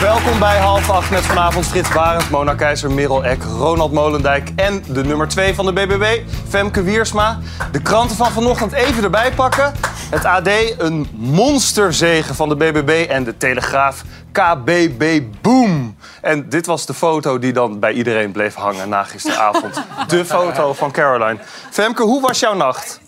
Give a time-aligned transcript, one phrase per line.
[0.00, 4.82] welkom bij half acht met vanavond Frits Barend, Mona Keizer, Merel Eck, Ronald Molendijk en
[4.88, 7.38] de nummer 2 van de BBB, Femke Wiersma.
[7.72, 9.72] De kranten van vanochtend even erbij pakken.
[10.10, 14.02] Het AD, een monsterzegen van de BBB en de Telegraaf,
[14.32, 15.96] KBB Boom.
[16.20, 19.82] En dit was de foto die dan bij iedereen bleef hangen na gisteravond.
[20.08, 21.38] De foto van Caroline.
[21.70, 23.00] Femke, hoe was jouw nacht?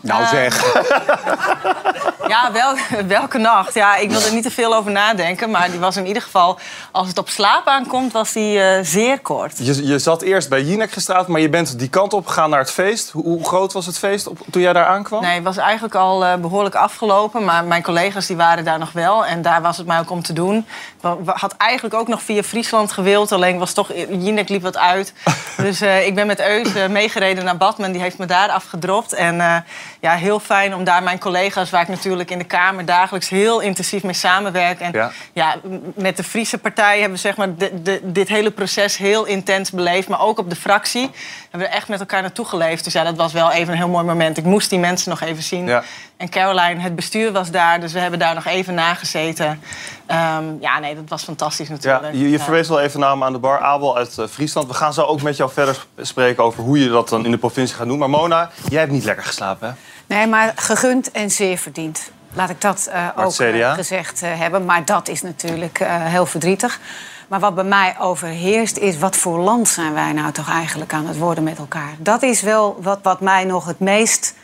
[0.00, 0.62] Nou zeg.
[2.30, 3.74] Ja, wel, welke nacht?
[3.74, 5.50] Ja, ik wil er niet te veel over nadenken.
[5.50, 6.58] Maar die was in ieder geval,
[6.90, 9.58] als het op slaap aankomt, was die eh, zeer kort.
[9.58, 12.58] Je, je zat eerst bij Jinek gestraat, maar je bent die kant op gegaan naar
[12.58, 13.10] het feest.
[13.10, 15.22] Hoe, hoe groot was het feest op, toen jij daar aankwam?
[15.22, 17.44] Nee, het was eigenlijk al eh, behoorlijk afgelopen.
[17.44, 19.26] Maar mijn collega's die waren daar nog wel.
[19.26, 20.66] En daar was het mij ook om te doen.
[21.02, 23.32] Ik had eigenlijk ook nog via Friesland gewild.
[23.32, 25.12] Alleen was toch, Jinek liep wat uit.
[25.56, 27.92] dus eh, ik ben met Eus meegereden naar Badmen.
[27.92, 29.12] Die heeft me daar afgedropt.
[29.12, 29.64] En
[30.00, 33.60] ja, heel fijn om daar mijn collega's, waar ik natuurlijk in de Kamer dagelijks heel
[33.60, 34.80] intensief mee samenwerk.
[34.80, 35.56] En ja, ja
[35.94, 40.08] met de Friese partij hebben we zeg maar, de, dit hele proces heel intens beleefd.
[40.08, 41.10] Maar ook op de fractie
[41.50, 42.84] hebben we echt met elkaar naartoe geleefd.
[42.84, 44.36] Dus ja, dat was wel even een heel mooi moment.
[44.36, 45.66] Ik moest die mensen nog even zien.
[45.66, 45.82] Ja.
[46.16, 49.46] En Caroline, het bestuur was daar, dus we hebben daar nog even nagezeten.
[49.46, 52.04] Um, ja, nee, dat was fantastisch natuurlijk.
[52.12, 54.68] Ja, je, je verwees wel even naam aan de bar Abel uit uh, Friesland.
[54.68, 57.38] We gaan zo ook met jou verder spreken over hoe je dat dan in de
[57.38, 57.98] provincie gaat doen.
[57.98, 59.74] Maar Mona, jij hebt niet lekker geslapen, hè?
[60.10, 62.10] Nee, maar gegund en zeer verdiend.
[62.32, 64.64] Laat ik dat uh, ook uh, gezegd hebben.
[64.64, 66.80] Maar dat is natuurlijk heel verdrietig.
[67.28, 71.06] Maar wat bij mij overheerst is, wat voor land zijn wij nou toch eigenlijk aan
[71.06, 71.94] het worden met elkaar?
[71.98, 74.34] Dat is wel wat, wat mij nog het meest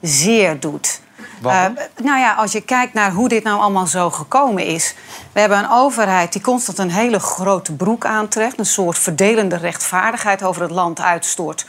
[0.00, 1.00] zeer doet.
[2.02, 4.94] Nou ja, als je kijkt naar hoe dit nou allemaal zo gekomen is.
[5.32, 8.58] We hebben een overheid die constant een hele grote broek aantrekt.
[8.58, 11.66] Een soort verdelende rechtvaardigheid over het land uitstort.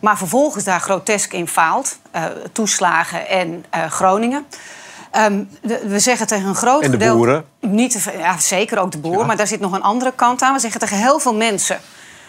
[0.00, 1.98] Maar vervolgens daar grotesk in faalt.
[2.16, 4.46] Uh, toeslagen en uh, Groningen.
[5.16, 7.44] Um, we zeggen tegen een groot en de boeren?
[7.60, 10.54] Niet te, ja, zeker ook de boeren, maar daar zit nog een andere kant aan.
[10.54, 11.80] We zeggen tegen heel veel mensen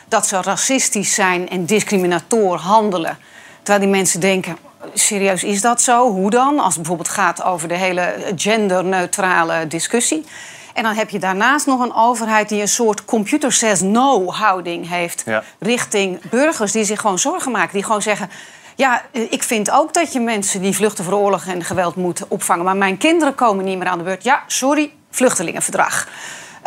[0.07, 3.17] dat ze racistisch zijn en discriminator handelen.
[3.57, 4.57] Terwijl die mensen denken,
[4.93, 6.11] serieus, is dat zo?
[6.11, 6.59] Hoe dan?
[6.59, 10.25] Als het bijvoorbeeld gaat over de hele genderneutrale discussie.
[10.73, 14.89] En dan heb je daarnaast nog een overheid die een soort computer says no houding
[14.89, 15.23] heeft
[15.59, 17.73] richting burgers die zich gewoon zorgen maken.
[17.73, 18.29] Die gewoon zeggen.
[18.75, 22.65] Ja, ik vind ook dat je mensen die vluchten voor oorlog en geweld moet opvangen.
[22.65, 24.23] Maar mijn kinderen komen niet meer aan de beurt.
[24.23, 26.07] Ja, sorry, vluchtelingenverdrag.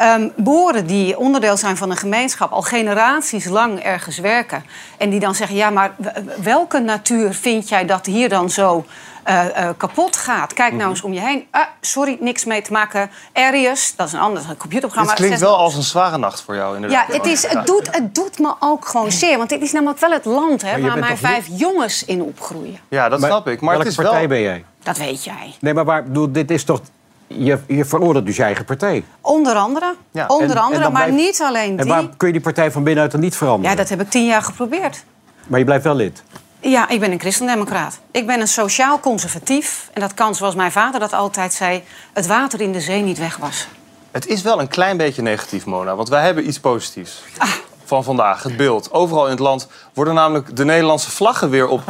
[0.00, 4.64] Um, boeren die onderdeel zijn van een gemeenschap, al generaties lang ergens werken.
[4.98, 5.94] En die dan zeggen: Ja, maar
[6.42, 8.84] welke natuur vind jij dat hier dan zo
[9.28, 10.52] uh, uh, kapot gaat?
[10.52, 10.90] Kijk nou mhm.
[10.90, 11.46] eens om je heen.
[11.50, 13.10] Ah, sorry, niks mee te maken.
[13.32, 15.10] Arius, dat is een ander computerprogramma.
[15.10, 16.74] Het klinkt wel als een zware nacht voor jou.
[16.74, 17.06] Inderdaad.
[17.08, 19.36] Ja, het, is, het, doet, het doet me ook gewoon zeer.
[19.36, 22.78] Want dit is namelijk wel het land hè, waar mijn vijf jongens in opgroeien.
[22.88, 23.60] Ja, dat snap ik.
[23.60, 24.28] Maar welke het is partij wel...
[24.28, 24.64] ben jij?
[24.82, 25.54] Dat weet jij.
[25.60, 26.80] Nee, maar waar, bedoel, dit is toch
[27.26, 29.04] je, je veroordeelt dus je eigen partij.
[29.20, 29.94] Onder andere.
[30.10, 30.26] Ja.
[30.26, 31.78] Onder andere, maar niet alleen die.
[31.78, 33.70] En waar kun je die partij van binnenuit dan niet veranderen?
[33.70, 35.04] Ja, dat heb ik tien jaar geprobeerd.
[35.46, 36.22] Maar je blijft wel lid?
[36.66, 37.98] Ja, ik ben een christendemocraat.
[38.10, 39.90] Ik ben een sociaal conservatief.
[39.92, 41.82] En dat kan, zoals mijn vader dat altijd zei...
[42.12, 43.66] het water in de zee niet weg was.
[44.10, 45.96] Het is wel een klein beetje negatief, Mona.
[45.96, 47.22] Want wij hebben iets positiefs.
[47.38, 47.48] Ah.
[47.84, 48.92] Van vandaag, het beeld.
[48.92, 51.82] Overal in het land worden namelijk de Nederlandse vlaggen weer op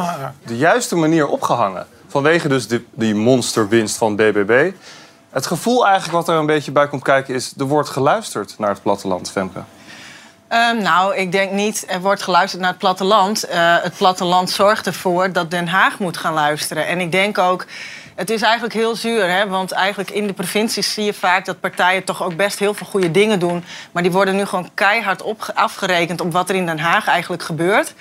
[0.45, 1.87] de juiste manier opgehangen.
[2.07, 4.71] Vanwege dus die, die monsterwinst van BBB.
[5.29, 7.53] Het gevoel eigenlijk wat er een beetje bij komt kijken is...
[7.57, 9.63] er wordt geluisterd naar het platteland, Femke.
[10.55, 13.49] Um, nou, ik denk niet, er wordt geluisterd naar het platteland.
[13.49, 16.87] Uh, het platteland zorgt ervoor dat Den Haag moet gaan luisteren.
[16.87, 17.65] En ik denk ook,
[18.15, 19.29] het is eigenlijk heel zuur.
[19.29, 19.47] Hè?
[19.47, 22.87] Want eigenlijk in de provincies zie je vaak dat partijen toch ook best heel veel
[22.87, 23.63] goede dingen doen.
[23.91, 25.23] Maar die worden nu gewoon keihard
[25.53, 27.93] afgerekend op wat er in Den Haag eigenlijk gebeurt.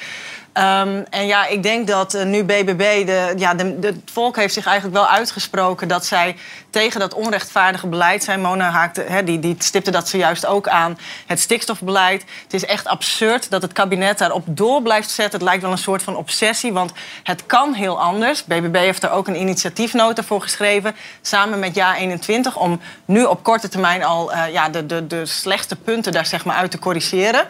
[0.59, 4.55] Um, en ja, ik denk dat uh, nu BBB, de, ja, de, het volk heeft
[4.55, 6.37] zich eigenlijk wel uitgesproken dat zij
[6.71, 8.41] tegen dat onrechtvaardige beleid zijn.
[8.41, 10.99] Mona haakte, die, die stipte dat zojuist ook aan.
[11.27, 12.25] Het stikstofbeleid.
[12.43, 15.39] Het is echt absurd dat het kabinet daarop door blijft zetten.
[15.39, 16.93] Het lijkt wel een soort van obsessie, want
[17.23, 18.45] het kan heel anders.
[18.45, 23.69] BBB heeft er ook een initiatiefnota voor geschreven, samen met JA21, om nu op korte
[23.69, 27.47] termijn al uh, ja, de, de, de slechtste punten daar zeg maar uit te corrigeren.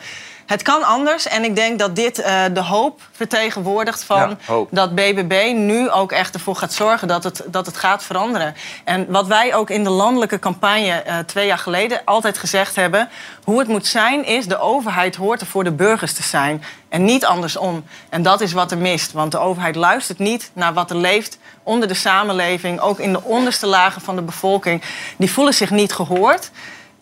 [0.47, 1.29] Het kan anders.
[1.29, 4.39] En ik denk dat dit uh, de hoop vertegenwoordigt van
[4.71, 8.55] dat BBB nu ook echt ervoor gaat zorgen dat het, dat het gaat veranderen.
[8.85, 13.09] En wat wij ook in de landelijke campagne uh, twee jaar geleden altijd gezegd hebben,
[13.45, 17.05] hoe het moet zijn is de overheid hoort er voor de burgers te zijn en
[17.05, 17.85] niet andersom.
[18.09, 21.39] En dat is wat er mist, want de overheid luistert niet naar wat er leeft
[21.63, 24.83] onder de samenleving, ook in de onderste lagen van de bevolking.
[25.17, 26.51] Die voelen zich niet gehoord.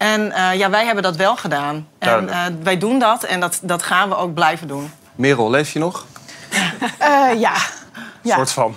[0.03, 1.89] En uh, ja, wij hebben dat wel gedaan.
[1.99, 4.93] En uh, wij doen dat en dat, dat gaan we ook blijven doen.
[5.15, 6.07] Merel, leef je nog?
[7.01, 7.55] Uh, ja.
[8.23, 8.37] ja.
[8.37, 8.77] Soort van.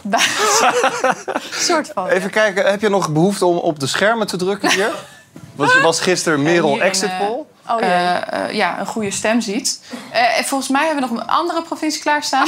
[1.69, 2.07] soort van.
[2.07, 4.91] Even kijken, heb je nog behoefte om op de schermen te drukken hier?
[5.55, 7.45] Want je was gisteren Merel Exit eh, Poll.
[7.69, 8.47] Oh, ja.
[8.51, 9.81] ja, een goede stem ziet.
[10.11, 12.47] Eh, en volgens mij hebben we nog een andere provincie klaarstaan.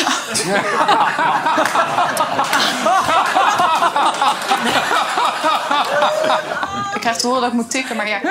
[6.96, 8.16] Ik krijg te horen dat ik moet tikken, maar ja.
[8.16, 8.22] ik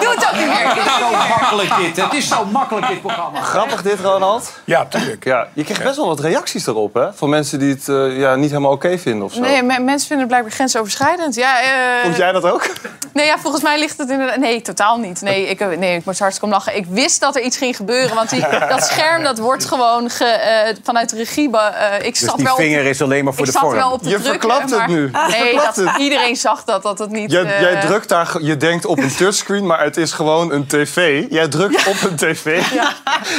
[0.00, 0.68] doe het ook niet meer.
[0.74, 1.28] Het Zo niet meer.
[1.28, 1.96] makkelijk dit.
[2.04, 3.40] Het is zo makkelijk dit programma.
[3.40, 4.52] Grappig dit, Ronald.
[4.64, 5.24] Ja, tuurlijk.
[5.24, 7.12] Ja, je kreeg best wel wat reacties erop, hè?
[7.14, 9.40] Van mensen die het eh, ja, niet helemaal oké vinden of zo.
[9.40, 11.34] Nee, me- mensen vinden het blijkbaar grensoverschrijdend.
[11.34, 11.68] Ja, eh,
[12.02, 12.66] Vond jij dat ook?
[13.12, 14.36] Nee, ja, volgens mij ligt het inderdaad...
[14.36, 15.20] Nee, totaal niet.
[15.20, 16.76] Nee, ik, eh, nee, ik moest hartstikke om lachen.
[16.76, 18.14] Ik wist dat er iets ging gebeuren.
[18.16, 21.50] Want die, dat scherm dat wordt gewoon ge, eh, vanuit de regie...
[21.56, 23.60] eh, ik Dus zat die wel op de- vinger is alleen maar voor de zat
[23.60, 23.74] vorm.
[23.74, 25.10] wel op de Je drukken, verklapt het maar- nu.
[25.30, 27.30] Nee, dat, iedereen zag dat, dat het niet...
[27.30, 30.66] Jij, eh, jij drukt daar, je denkt op een touchscreen, maar het is gewoon een
[30.66, 31.24] tv.
[31.30, 32.62] Jij drukt op een tv.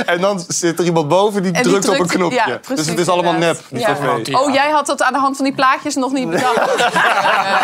[0.05, 2.35] En dan zit er iemand boven die, drukt, op een knopje.
[2.35, 3.95] ja, dus het is allemaal nep, die Ja.
[3.95, 4.33] tv.
[4.35, 6.57] Oh, jij had dat aan de hand van die plaatjes nog niet bedacht.
[6.57, 6.93] Eh,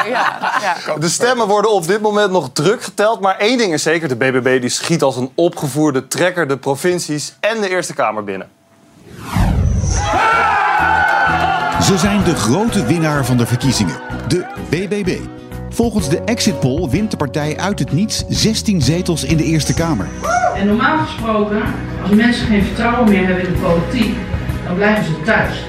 [0.09, 0.95] ja, ja.
[0.99, 3.19] De stemmen worden op dit moment nog druk geteld.
[3.19, 7.33] Maar één ding is zeker, de BBB die schiet als een opgevoerde trekker de provincies
[7.39, 8.49] en de Eerste Kamer binnen.
[11.81, 13.95] Ze zijn de grote winnaar van de verkiezingen,
[14.27, 15.17] de BBB.
[15.69, 19.73] Volgens de exit poll wint de partij uit het niets 16 zetels in de Eerste
[19.73, 20.07] Kamer.
[20.55, 21.61] En normaal gesproken,
[22.01, 24.15] als mensen geen vertrouwen meer hebben in de politiek,
[24.65, 25.65] dan blijven ze thuis.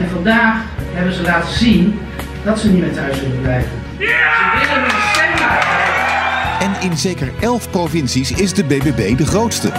[0.00, 0.56] En vandaag
[0.92, 1.98] hebben ze laten zien
[2.44, 3.70] dat ze niet meer thuis willen blijven.
[3.98, 4.06] Ze
[4.58, 5.24] willen hun stem.
[6.60, 9.72] En in zeker 11 provincies is de BBB de grootste.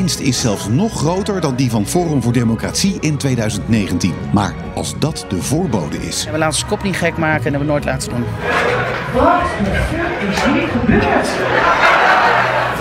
[0.00, 4.14] Winst is zelfs nog groter dan die van Forum voor Democratie in 2019.
[4.32, 7.60] Maar als dat de voorbode is, We laten ons kop niet gek maken en hebben
[7.60, 8.24] we nooit laten doen.
[9.12, 9.42] Wat
[10.30, 11.28] is hier gebeurd?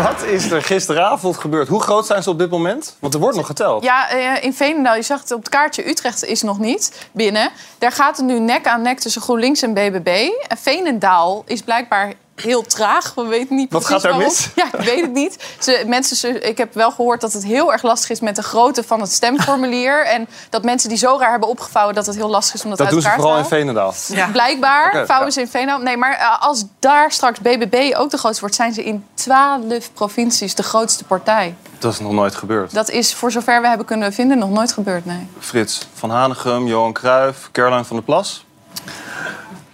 [0.03, 1.67] Wat is er gisteravond gebeurd?
[1.67, 2.95] Hoe groot zijn ze op dit moment?
[2.99, 3.83] Want er wordt nog geteld.
[3.83, 7.49] Ja, eh, in Veenendaal, je zag het op het kaartje, Utrecht is nog niet binnen.
[7.77, 10.29] Daar gaat het nu nek aan nek tussen GroenLinks en BBB.
[10.47, 13.13] En Veenendaal is blijkbaar heel traag.
[13.15, 14.29] We weten niet Wat precies gaat daar waarom.
[14.33, 14.49] mis?
[14.55, 15.55] Ja, ik weet het niet.
[15.59, 18.43] Ze, mensen, ze- ik heb wel gehoord dat het heel erg lastig is met de
[18.43, 20.05] grootte van het stemformulier.
[20.05, 22.77] en dat mensen die zo raar hebben opgevouwen, dat het heel lastig is om dat,
[22.77, 23.93] Dat uit doen ze elkaar vooral in te halen.
[23.93, 24.31] Veenendaal.
[24.31, 25.33] Blijkbaar Oké, vouwen ja.
[25.33, 25.79] ze in Veenendaal.
[25.79, 28.55] Nee, maar eh, als daar straks BBB ook de grootste wordt...
[28.55, 31.55] zijn ze in 12 provincies de grootste partij.
[31.79, 32.73] Dat is nog nooit gebeurd.
[32.73, 35.27] Dat is, voor zover we hebben kunnen vinden, nog nooit gebeurd, nee.
[35.39, 38.45] Frits van Hanegem, Johan Cruijff, Caroline van der Plas.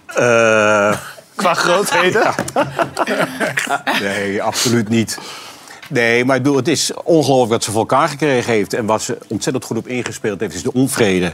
[0.06, 0.96] Eh,
[1.36, 2.34] Qua grootheden.
[4.00, 5.18] nee, absoluut niet.
[5.88, 8.74] Nee, maar ik bedoel, het is ongelooflijk wat ze voor elkaar gekregen heeft.
[8.74, 11.32] En wat ze ontzettend goed op ingespeeld heeft, is de onvrede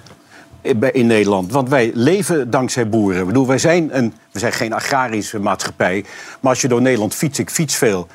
[0.92, 1.52] in Nederland.
[1.52, 3.20] Want wij leven dankzij boeren.
[3.20, 6.04] Ik bedoel, wij zijn, een, we zijn geen agrarische maatschappij.
[6.40, 8.06] Maar als je door Nederland fietst, ik fiets veel...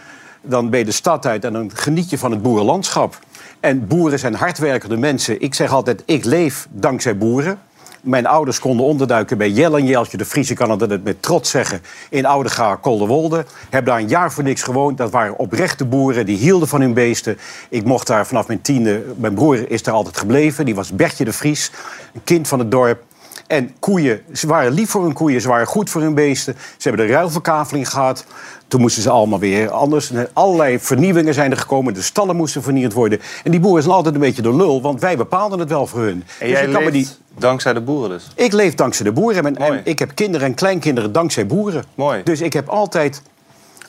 [0.41, 3.19] dan ben je de stad uit en dan geniet je van het boerenlandschap.
[3.59, 5.41] En boeren zijn hardwerkende mensen.
[5.41, 7.59] Ik zeg altijd, ik leef dankzij boeren.
[8.01, 10.49] Mijn ouders konden onderduiken bij Jelle en Jeltje de Vries.
[10.49, 11.81] Ik kan het met trots zeggen.
[12.09, 13.45] In Oudegaar, Kolderwolde.
[13.69, 14.97] Heb daar een jaar voor niks gewoond.
[14.97, 16.25] Dat waren oprechte boeren.
[16.25, 17.37] Die hielden van hun beesten.
[17.69, 19.03] Ik mocht daar vanaf mijn tiende...
[19.15, 20.65] Mijn broer is daar altijd gebleven.
[20.65, 21.71] Die was Bertje de Vries.
[22.13, 23.06] Een kind van het dorp.
[23.47, 26.55] En koeien, ze waren lief voor hun koeien, ze waren goed voor hun beesten.
[26.77, 28.25] Ze hebben de ruilverkaveling gehad.
[28.67, 30.11] Toen moesten ze allemaal weer anders.
[30.11, 31.93] En allerlei vernieuwingen zijn er gekomen.
[31.93, 33.19] De stallen moesten vernieuwd worden.
[33.43, 35.99] En die boeren zijn altijd een beetje de lul, want wij bepaalden het wel voor
[35.99, 36.23] hun.
[36.39, 38.27] En Dus jij leeft dankzij de boeren dus.
[38.35, 39.45] ik leef dankzij de boeren.
[39.45, 41.83] En, en ik heb kinderen en kleinkinderen dankzij boeren.
[41.95, 42.23] Mooi.
[42.23, 43.21] Dus ik heb altijd,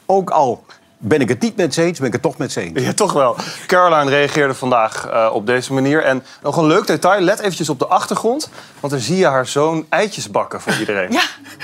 [0.07, 0.65] ook al
[0.99, 2.83] ben ik het niet met ze eens, ben ik het toch met ze eens.
[2.83, 3.37] Ja, toch wel.
[3.67, 6.03] Caroline reageerde vandaag eh, op deze manier.
[6.03, 8.51] En nog een leuk detail, let eventjes op de achtergrond.
[8.81, 11.13] Want dan zie je haar zoon eitjes bakken voor iedereen.
[11.13, 11.23] Ja.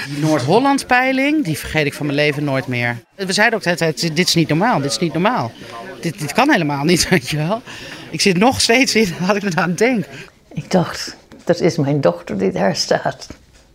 [0.08, 2.98] Die Noord-Holland-peiling, die vergeet ik van mijn leven nooit meer.
[3.14, 5.52] We zeiden ook de hele tijd, dit is niet normaal, dit is niet normaal.
[6.00, 7.62] Dit, dit kan helemaal niet, weet je wel.
[8.10, 10.04] Ik zit nog steeds in wat ik eraan denk.
[10.52, 13.26] Ik dacht, dat is mijn dochter die daar staat.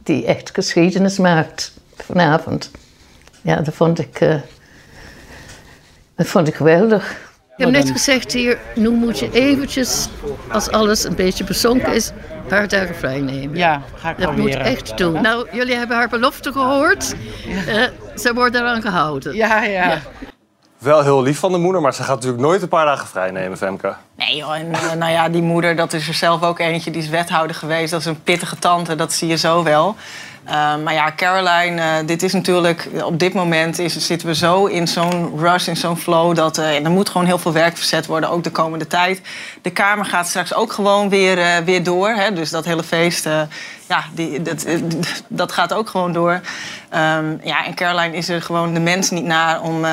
[0.04, 2.72] Die echt geschiedenis maakt vanavond.
[3.42, 4.36] Ja, dat vond ik, eh,
[6.20, 7.12] dat vond ik geweldig.
[7.58, 10.08] Ik heb net gezegd hier, nu moet je eventjes,
[10.52, 13.58] als alles een beetje bezonken is, een paar dagen vrij nemen.
[13.58, 15.22] Ja, ga ik Dat moet echt doen.
[15.22, 17.16] Nou, jullie hebben haar belofte gehoord.
[17.68, 17.84] Eh,
[18.16, 19.36] ze wordt eraan gehouden.
[19.36, 19.98] Ja, ja.
[20.78, 23.32] Wel heel lief van de moeder, maar ze gaat natuurlijk nooit een paar dagen vrij
[23.32, 23.94] nemen, Femke.
[24.16, 26.92] Nee joh, en eh, nou ja, die moeder, dat is er zelf ook eentje.
[26.92, 27.92] Die is wethouder geweest.
[27.92, 29.96] Dat is een pittige tante, dat zie je zo wel.
[30.50, 32.90] Eh, maar ja, Caroline, eh, dit is natuurlijk...
[33.04, 36.36] Op dit moment is, zitten we zo in zo'n rush, in zo'n flow...
[36.36, 39.22] dat eh, er moet gewoon heel veel werk verzet worden, ook de komende tijd.
[39.62, 42.10] De Kamer gaat straks ook gewoon weer, eh, weer door.
[42.10, 42.34] Hè?
[42.34, 43.24] Dus dat hele feest,
[43.88, 44.66] ja, die, dat,
[45.28, 46.42] dat gaat ook gewoon door.
[46.90, 49.86] Ehm, ja, en Caroline is er gewoon de mens niet naar om...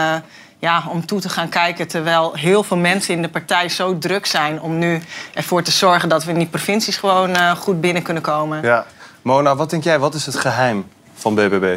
[0.59, 1.89] ja, om toe te gaan kijken.
[1.89, 5.03] Terwijl heel veel mensen in de partij zo druk zijn om nu
[5.35, 8.63] ervoor te zorgen dat we in die provincies gewoon goed binnen kunnen komen.
[8.63, 8.87] Ja.
[9.27, 9.99] Mona, wat denk jij?
[9.99, 11.77] Wat is het geheim van BBB?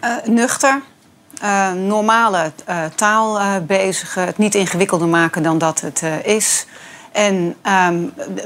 [0.00, 0.82] Eh, nuchter,
[1.40, 6.66] eh, normale eh, taal bezigen, het niet ingewikkelder maken dan dat het is.
[7.12, 7.98] En ehm,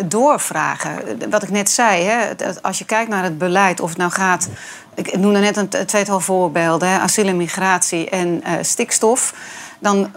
[0.04, 1.00] doorvragen.
[1.30, 2.30] Wat ik net zei, hè,
[2.62, 4.48] als je kijkt naar het beleid, of het nou gaat.
[4.94, 9.34] Ik noemde net een tweetal voorbeelden: hè, asiel en migratie en stikstof.
[9.84, 10.12] Dan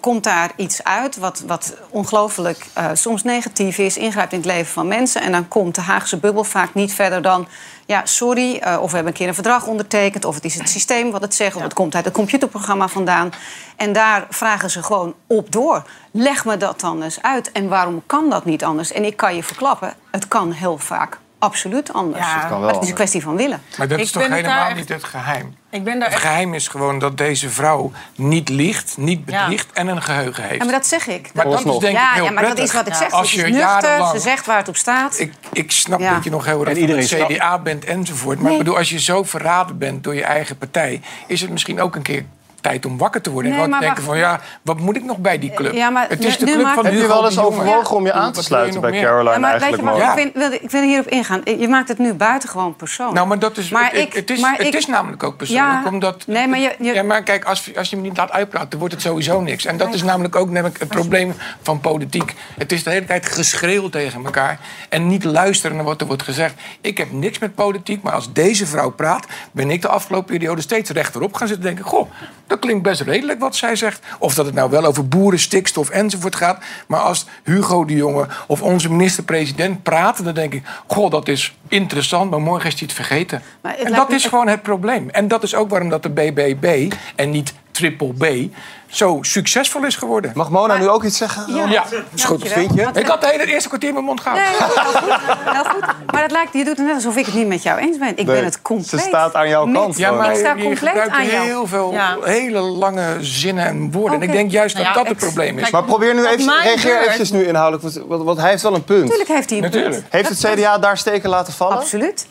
[0.00, 4.72] komt daar iets uit wat, wat ongelooflijk eh, soms negatief is, ingrijpt in het leven
[4.72, 5.22] van mensen.
[5.22, 7.46] En dan komt de Haagse bubbel vaak niet verder dan.
[7.86, 10.68] Ja, sorry, eh, of we hebben een keer een verdrag ondertekend, of het is het
[10.68, 13.30] systeem wat het zegt, of het komt uit het computerprogramma vandaan.
[13.76, 15.82] En daar vragen ze gewoon op door.
[16.10, 17.52] Leg me dat dan eens uit.
[17.52, 18.92] En waarom kan dat niet anders?
[18.92, 22.26] En ik kan je verklappen, het kan heel vaak absoluut anders.
[22.26, 22.32] Ja.
[22.40, 22.88] Het kan wel maar het is anders.
[22.88, 23.62] een kwestie van willen.
[23.78, 25.54] Maar dat Ik is toch helemaal echt- niet het geheim?
[25.70, 26.26] Ik ben daar Het echt...
[26.26, 30.56] geheim is gewoon dat deze vrouw niet liegt, niet bedriegt en een geheugen heeft.
[30.56, 31.30] Ja, maar dat zeg ik.
[31.34, 33.10] Maar dat is denk ik ja, heel ja, maar dat is wat ik zeg.
[33.10, 35.18] Als Ze je nuchter, jarenlang- ze zegt waar het op staat.
[35.18, 36.14] Ik, ik snap Ja.
[36.14, 38.40] dat je nog heel erg iedereen snapt- CDA bent enzovoort.
[38.40, 41.00] Maar ik bedoel, als je zo verraden bent door je eigen partij...
[41.26, 42.24] is het misschien ook een keer
[42.68, 43.50] tijd om wakker te worden.
[43.50, 45.72] Nee, en gewoon te maar denken van, ja, wat moet ik nog bij die club?
[45.72, 48.04] Ja, maar het is de nu club maakt- van Heb je wel eens overwogen om
[48.04, 49.02] je aan te sluiten bij meer?
[49.02, 49.98] Caroline Ja, maar weet je eigenlijk?
[49.98, 50.16] Mona?
[50.16, 51.40] ik, wil, ik wil hierop ingaan.
[51.58, 53.16] Je maakt het nu buitengewoon persoonlijk.
[53.16, 55.36] Nou, maar dat is, Maar het, ik- het, is, maar het ik- is namelijk ook
[55.36, 55.84] persoonlijk.
[55.84, 58.30] Ja, omdat, nee, maar je- je- ja, maar kijk, als, als je me niet laat
[58.30, 59.64] uitpraten, dan wordt het sowieso niks.
[59.64, 62.34] En dat is namelijk ook namelijk het probleem van politiek.
[62.58, 64.58] Het is de hele tijd geschreeuw tegen elkaar.
[64.88, 66.54] En niet luisteren naar wat er wordt gezegd.
[66.80, 69.26] Ik heb niks met politiek, maar als deze vrouw praat...
[69.52, 71.84] ben ik de afgelopen periode steeds rechterop gaan zitten denken...
[71.84, 72.10] goh,
[72.56, 74.00] dat klinkt best redelijk wat zij zegt.
[74.18, 76.58] Of dat het nou wel over boeren, stikstof enzovoort gaat.
[76.86, 80.24] Maar als Hugo de Jonge of onze minister-president praten...
[80.24, 83.42] dan denk ik, goh, dat is interessant, maar morgen is hij het vergeten.
[83.60, 85.08] Maar het en dat me- is gewoon het probleem.
[85.10, 88.54] En dat is ook waarom dat de BBB en niet Triple B
[88.86, 90.30] zo succesvol is geworden.
[90.34, 91.54] Mag Mona nu ook iets zeggen?
[91.54, 91.66] Ja.
[91.68, 92.48] Ja, is goed.
[92.48, 92.88] Vind je?
[92.94, 94.48] Ik had de hele eerste kwartier in mijn mond gehouden.
[94.50, 95.84] Nee, heel goed, heel goed.
[96.12, 98.08] Maar het lijkt, je doet het net alsof ik het niet met jou eens ben.
[98.08, 98.88] Ik Nee, ben het compleet.
[98.88, 101.44] ze staat aan jouw kant Ja, maar ik sta je compleet gebruikt aan jou.
[101.44, 102.16] heel veel Ja.
[102.22, 104.20] hele lange zinnen en woorden.
[104.20, 105.70] En ik denk juist dat Nou ja, dat het probleem is.
[105.70, 108.74] Maar probeer nu even, reageer beurt- eventjes nu inhoudelijk, want, want, want hij heeft wel
[108.74, 109.02] een punt.
[109.02, 110.02] Natuurlijk heeft hij een punt.
[110.08, 111.76] Heeft het CDA daar steken laten vallen?
[111.76, 112.26] Absoluut.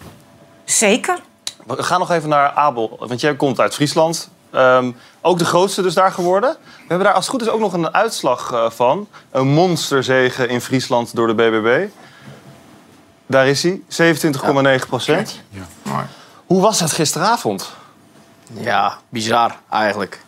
[0.63, 1.17] Zeker.
[1.65, 4.29] We gaan nog even naar Abel, want jij komt uit Friesland.
[4.55, 6.49] Ehm, ook de grootste dus daar geworden.
[6.59, 9.07] We hebben daar als het goed is ook nog een uitslag eh, van.
[9.31, 11.87] Een monsterzege in Friesland door de BBB.
[13.25, 13.81] Daar is hij,
[14.81, 15.41] 27,9 procent.
[15.81, 16.03] Mooi.
[16.45, 17.71] Hoe was het gisteravond?
[18.53, 20.19] Ja, bizar eigenlijk.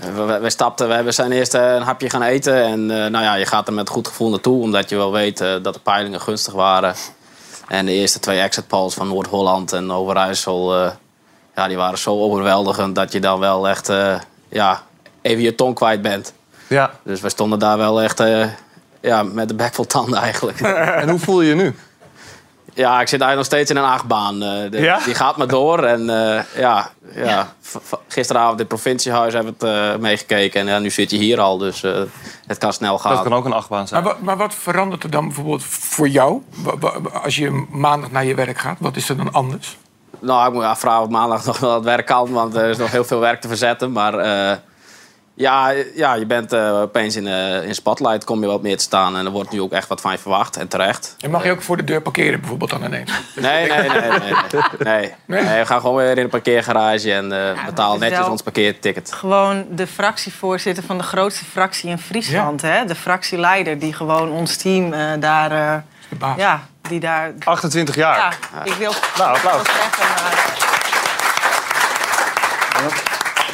[0.00, 2.64] Eh, We, we, we stapten, we hebben zijn eerst eh, een hapje gaan eten.
[2.64, 5.40] En eh, nou ja, je gaat er met goed gevoel naartoe, omdat je wel weet
[5.40, 6.94] eh, dat de peilingen gunstig waren.
[7.68, 10.90] En de eerste twee exit polls van Noord-Holland en Overijssel, eh,
[11.54, 14.14] ja, die waren zo overweldigend dat je dan wel echt eh,
[14.48, 14.82] ja,
[15.22, 16.32] even je tong kwijt bent.
[16.66, 16.90] Ja.
[17.02, 18.46] Dus we stonden daar wel echt eh,
[19.00, 20.60] ja, met de bek vol tanden eigenlijk.
[21.02, 21.74] En hoe voel je je nu?
[22.74, 24.42] Ja, ik zit eigenlijk nog steeds in een achtbaan.
[24.42, 24.98] eh, de- Ja?
[25.04, 25.82] Die gaat maar door.
[25.84, 27.52] En eh, ja, ja.
[27.60, 30.60] v- v- gisteravond in het provinciehuis hebben we het eh, meegekeken.
[30.60, 32.00] En ja, nu zit je hier al, dus eh,
[32.46, 33.14] het kan snel gaan.
[33.14, 34.02] Dat kan ook een achtbaan Maar zijn.
[34.02, 36.42] wat, maar wat verandert er dan bijvoorbeeld voor jou
[37.22, 38.76] als je maandag naar je werk gaat?
[38.80, 39.76] Wat is er dan anders?
[40.22, 42.90] Nou, ik moet afvragen of maandag nog wel het werk kan, want er is nog
[42.90, 43.92] heel veel werk te verzetten.
[43.92, 44.56] Maar eh,
[45.34, 48.82] ja, ja, je bent eh, opeens in, eh in spotlight, kom je wat meer te
[48.82, 49.16] staan.
[49.16, 51.16] En er wordt nu ook echt wat van je verwacht, en terecht.
[51.20, 53.10] En mag je ook voor de deur parkeren bijvoorbeeld dan ineens?
[53.34, 53.88] Nee, nee, nee.
[53.88, 55.12] nee, nee.
[55.26, 55.42] nee.
[55.44, 59.12] Nee, we gaan gewoon weer in een parkeergarage en eh betalen is netjes ons parkeerticket.
[59.12, 62.62] Gewoon de fractievoorzitter van de grootste fractie in Friesland.
[62.62, 62.84] Hè?
[62.84, 65.50] De fractieleider die gewoon ons team eh, daar...
[65.52, 65.74] eh,
[66.08, 66.36] De baas.
[66.36, 66.62] ja,
[66.92, 67.32] die daar...
[67.44, 68.38] 28 jaar.
[68.54, 69.62] Ja, ik wil Nou, applaus.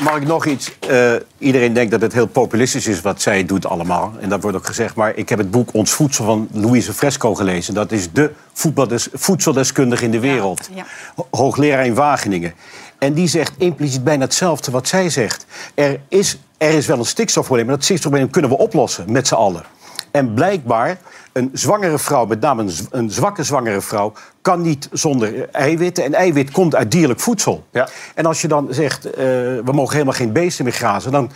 [0.01, 0.79] Mag ik nog iets?
[0.89, 4.13] Eh, iedereen denkt dat het heel populistisch is wat zij doet allemaal.
[4.21, 4.95] En dat wordt ook gezegd.
[4.95, 7.75] Maar ik heb het boek Ons Voedsel van Louise Fresco gelezen.
[7.75, 10.69] Dat is de voetbaldes- voedseldeskundige in de wereld.
[10.75, 10.85] ja.
[11.15, 12.55] Ho- Hoogleraar in Wageningen.
[12.99, 15.47] En die zegt impliciet bijna hetzelfde wat zij zegt.
[15.75, 19.35] Er is, er is wel een stikstofprobleem, maar dat stikstofprobleem kunnen we oplossen met z'n
[19.35, 19.63] allen.
[20.11, 20.99] En blijkbaar,
[21.33, 24.13] een zwangere vrouw, met name een, zwakke zwangere vrouw...
[24.43, 26.05] kan niet zonder eiwitten.
[26.05, 27.67] En eiwit komt uit dierlijk voedsel.
[27.71, 27.89] Ja.
[28.15, 31.13] En als je dan zegt, eh, we mogen helemaal geen beesten meer grazen...
[31.13, 31.31] dan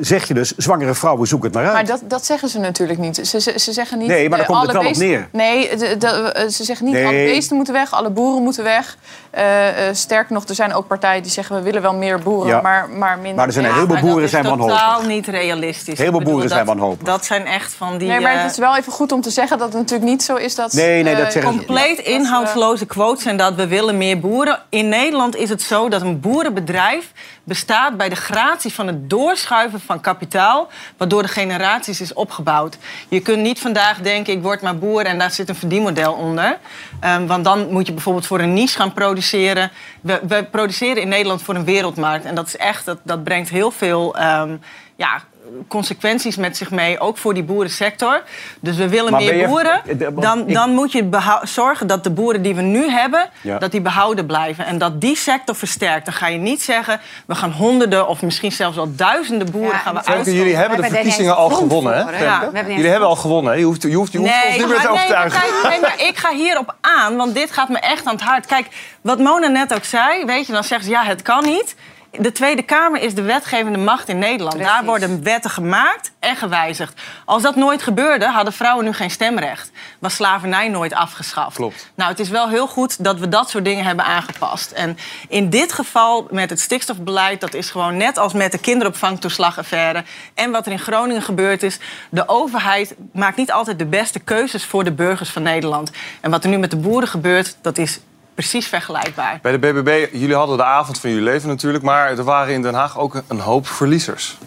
[0.00, 1.72] zeg je dus, zwangere vrouwen, zoek het maar uit.
[1.72, 3.16] Maar dat, dat zeggen ze natuurlijk niet.
[3.16, 4.08] Ze, ze, ze zeggen niet...
[4.08, 5.28] Nee, maar daar eh, komt het alle wel op beesten- neer.
[5.32, 7.04] Nee, de- de- eh, ze zeggen niet Nee.
[7.04, 8.96] alle beesten moeten weg, alle boeren moeten weg.
[9.30, 11.56] Eh, eh, sterker nog, er zijn ook partijen die zeggen...
[11.56, 12.60] we willen wel meer boeren, Ja.
[12.60, 13.34] maar, maar minder...
[13.34, 15.06] Maar er zijn een Ja, heleboel Maar dat boeren is zijn totaal wanhopig.
[15.08, 15.98] niet realistisch.
[15.98, 17.06] Heel veel boeren zijn wanhopig.
[17.06, 18.08] Dat zijn echt van die...
[18.08, 20.34] Nee, maar het is wel even goed om te zeggen dat het natuurlijk niet zo
[20.34, 20.72] is dat...
[20.72, 24.62] Nee, nee, dat eh, zeggen ze- Compleet inhoudsloze quotes en dat we willen meer boeren.
[24.68, 27.12] In Nederland is het zo dat een boerenbedrijf
[27.44, 32.78] bestaat bij de gratie van het doorschuiven van kapitaal, waardoor de generaties is opgebouwd.
[33.08, 36.58] Je kunt niet vandaag denken, ik word maar boer en daar zit een verdienmodel onder.
[37.00, 39.70] Ehm, want dan moet je bijvoorbeeld voor een niche gaan produceren.
[40.00, 42.24] We, we produceren in Nederland voor een wereldmarkt.
[42.24, 44.56] En dat is echt, dat, dat brengt heel veel ehm,
[44.96, 45.22] ja,
[45.68, 48.22] consequenties met zich mee, ook voor die boerensector.
[48.60, 49.80] Dus we willen Maar meer je- boeren.
[50.14, 51.08] Dan, ik- dan moet je
[51.42, 53.58] zorgen dat de boeren die we nu hebben, Ja.
[53.58, 54.66] dat die behouden blijven.
[54.66, 56.04] En dat die sector versterkt.
[56.04, 59.78] Dan ga je niet zeggen, we gaan honderden of misschien zelfs wel duizenden boeren Ja,
[59.78, 60.26] gaan we uit.
[60.26, 62.24] Jullie hebben de er verkiezingen al gewonnen, hè?
[62.24, 63.58] Ja, Jullie hebben al gewonnen?
[63.58, 65.68] Je hoeft, je hoeft, je hoeft ons niet meer te maar- nee, maar overtuigen.
[65.70, 68.46] nee, maar ik ga hierop aan, want dit gaat me echt aan het hart.
[68.46, 68.66] Kijk,
[69.00, 71.74] wat Mona net ook zei, weet je, dan zegt ze ja, het kan niet.
[72.10, 74.58] De Tweede Kamer is de wetgevende macht in Nederland.
[74.58, 77.00] Daar worden wetten gemaakt en gewijzigd.
[77.24, 79.70] Als dat nooit gebeurde, hadden vrouwen nu geen stemrecht.
[79.98, 81.56] Was slavernij nooit afgeschaft.
[81.56, 81.90] Klopt.
[81.94, 84.70] Nou, het is wel heel goed dat we dat soort dingen hebben aangepast.
[84.70, 84.98] En
[85.28, 90.50] in dit geval met het stikstofbeleid, dat is gewoon net als met de kinderopvangtoeslagaffaire en
[90.50, 91.78] wat er in Groningen gebeurd is.
[92.10, 95.90] De overheid maakt niet altijd de beste keuzes voor de burgers van Nederland.
[96.20, 98.00] En wat er nu met de boeren gebeurt, dat is
[98.36, 99.38] precies vergelijkbaar.
[99.42, 101.84] Bij de BBB, jullie hadden de avond van jullie leven natuurlijk...
[101.84, 104.36] maar er waren in Den Haag ook een hoop verliezers.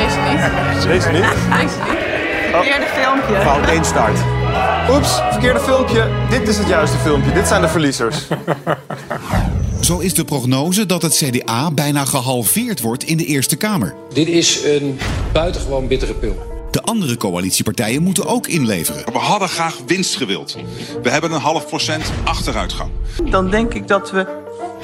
[0.00, 0.40] Deze niet.
[0.82, 1.22] Deze niet?
[1.22, 2.00] Deze niet.
[2.50, 3.40] Verkeerde filmpje.
[3.40, 4.18] Fout instart.
[4.90, 6.08] Oeps, verkeerde filmpje.
[6.30, 7.32] Dit is het juiste filmpje.
[7.32, 8.16] Dit zijn de verliezers.
[9.80, 13.94] Zo is de prognose dat het CDA bijna gehalveerd wordt in de Eerste Kamer.
[14.12, 14.98] Dit is een
[15.32, 16.49] buitengewoon bittere pil.
[16.70, 19.12] De andere coalitiepartijen moeten ook inleveren.
[19.12, 20.56] We hadden graag winst gewild.
[21.02, 22.90] We hebben een half procent achteruitgang.
[23.30, 24.26] dan denk ik dat we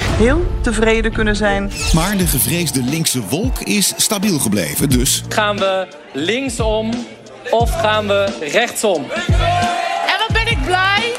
[0.01, 1.73] heel tevreden kunnen zijn.
[1.95, 6.91] Maar de gevreesde linkse wolk is stabiel gebleven, dus Gaan we linksom
[7.51, 9.05] of gaan we rechtsom?
[10.07, 11.13] En wat ben ik blij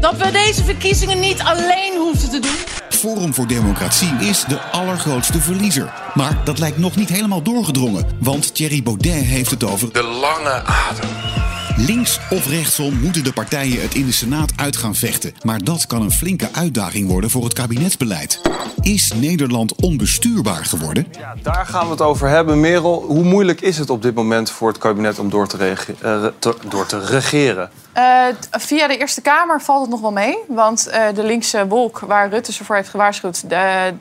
[0.00, 2.56] dat we deze verkiezingen niet alleen hoeven te doen.
[2.98, 5.92] Forum voor Democratie is de allergrootste verliezer.
[6.14, 10.62] Maar dat lijkt nog niet helemaal doorgedrongen, want Thierry Baudet heeft het over De lange
[10.64, 11.47] adem.
[11.86, 15.34] Links of rechtsom moeten de partijen het in de Senaat uit gaan vechten.
[15.42, 18.40] Maar dat kan een flinke uitdaging worden voor het kabinetsbeleid.
[18.80, 21.06] Is Nederland onbestuurbaar geworden?
[21.18, 22.60] Ja, daar gaan we het over hebben.
[22.60, 25.94] Merel, hoe moeilijk is het op dit moment voor het kabinet om door te, rege-
[26.02, 27.70] eh, te- door te regeren?
[27.92, 30.36] Eh, via de Eerste Kamer valt het nog wel mee.
[30.48, 33.50] Want eh, de linkse wolk, waar Rutte ze voor heeft gewaarschuwd...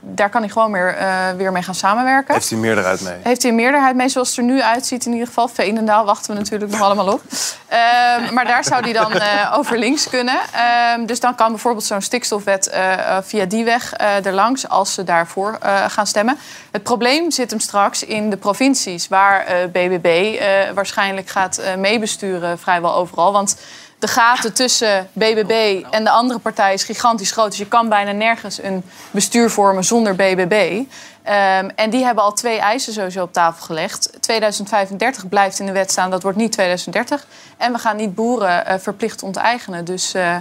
[0.02, 2.34] daar kan hij gewoon weer, eh, weer mee gaan samenwerken.
[2.34, 3.14] Heeft hij meerderheid mee?
[3.22, 5.48] Heeft hij een meerderheid mee, zoals het er nu uitziet in ieder geval.
[5.48, 7.22] Veenendaal wachten we natuurlijk nog allemaal op.
[7.68, 10.40] Ehm, maar daar zou hij dan eh, over links kunnen.
[10.54, 14.70] Ehm, dus dan kan bijvoorbeeld zo'n stikstofwet eh, eh, via die weg erlangs...
[14.70, 16.38] als ze daarvoor gaan stemmen.
[16.72, 19.08] Het probleem zit hem straks in de provincies...
[19.08, 20.40] waar BBB
[20.74, 23.32] waarschijnlijk gaat meebesturen vrijwel overal.
[23.32, 23.58] Want
[24.00, 27.50] de gaten tussen BBB en de andere partij is gigantisch groot.
[27.50, 30.84] Dus je kan bijna nergens een bestuur vormen zonder BBB.
[31.24, 34.18] Ehm, en die hebben al twee eisen sowieso op tafel gelegd.
[34.20, 37.28] 2035 blijft in de wet staan, dat wordt niet 2030.
[37.58, 39.86] En we gaan niet boeren eh, verplicht onteigenen.
[39.86, 40.36] Dus eh,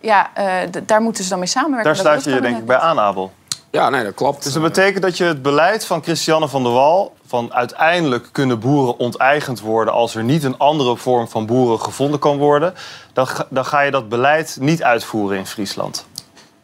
[0.00, 1.92] ja, eh, daar moeten ze dan mee samenwerken.
[1.92, 3.32] Daar sluit je je denk ik bij aan, Abel.
[3.70, 4.44] Ja, nee, dat klopt.
[4.44, 7.14] Dus dat betekent dat je het beleid van Christiane van der Wal...
[7.32, 9.94] van uiteindelijk kunnen boeren onteigend worden...
[9.94, 12.74] als er niet een andere vorm van boeren gevonden kan worden...
[13.12, 16.06] dan, ga- dan ga je dat beleid niet uitvoeren in Friesland.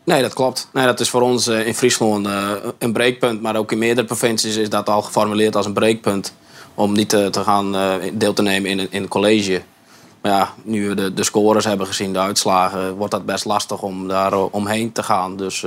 [0.04, 0.68] Nee, dat klopt.
[0.72, 3.42] Nee, dat is voor ons eh, in Friesland eh, een breekpunt.
[3.42, 6.34] Maar ook in meerdere provincies is dat al geformuleerd als een breekpunt.
[6.74, 7.76] Om niet eh, te gaan
[8.12, 9.62] deel te nemen in, in een college.
[10.22, 13.82] Maar ja, nu we de, de scores hebben gezien, de uitslagen, wordt dat best lastig
[13.82, 15.36] om daar omheen te gaan.
[15.36, 15.66] Dus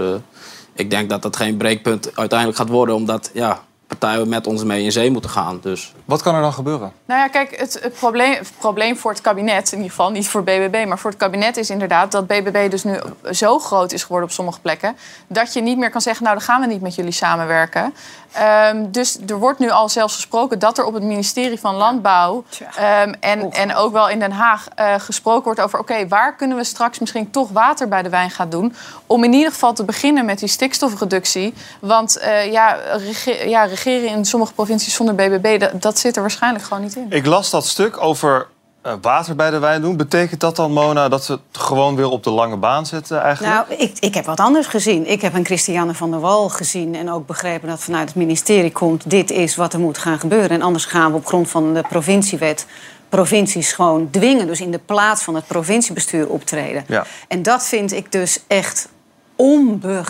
[0.73, 3.63] ik denk dat dat geen breekpunt uiteindelijk gaat worden, omdat ja,
[3.97, 5.59] partijen met ons mee in zee moeten gaan.
[5.61, 5.93] Dus.
[6.05, 6.91] Wat kan er dan gebeuren?
[7.05, 10.27] Nou ja, kijk, het, het, probleem, het probleem voor het kabinet, in ieder geval niet
[10.27, 12.99] voor BBB, maar voor het kabinet is inderdaad dat BBB dus nu
[13.31, 16.45] zo groot is geworden op sommige plekken, dat je niet meer kan zeggen, nou dan
[16.45, 17.93] gaan we niet met jullie samenwerken.
[18.31, 22.43] Ehm, dus er wordt nu al zelfs gesproken dat er op het ministerie van Landbouw
[22.75, 26.57] ehm, en, en ook wel in Den Haag eh, gesproken wordt over, oké, waar kunnen
[26.57, 28.75] we straks misschien toch water bij de wijn gaan doen,
[29.05, 31.53] om in ieder geval te beginnen met die stikstofreductie.
[31.79, 36.21] Want eh, ja, rege- ja, regeren in sommige provincies zonder BBB, dat, dat zit er
[36.21, 37.05] waarschijnlijk gewoon niet in.
[37.09, 38.47] Ik las dat stuk over
[38.81, 39.97] eh, water bij de wijn doen.
[39.97, 43.55] Betekent dat dan, Mona, dat ze het gewoon weer op de lange baan zetten eigenlijk?
[43.55, 45.09] Nou, ik, ik heb wat anders gezien.
[45.09, 48.71] Ik heb een Christiane van der Wal gezien en ook begrepen dat vanuit het ministerie
[48.71, 49.09] komt...
[49.09, 50.49] dit is wat er moet gaan gebeuren.
[50.49, 52.65] En anders gaan we op grond van de provinciewet
[53.09, 54.47] provincies gewoon dwingen.
[54.47, 56.83] Dus in de plaats van het provinciebestuur optreden.
[56.87, 57.05] Ja.
[57.27, 58.89] En dat vind ik dus echt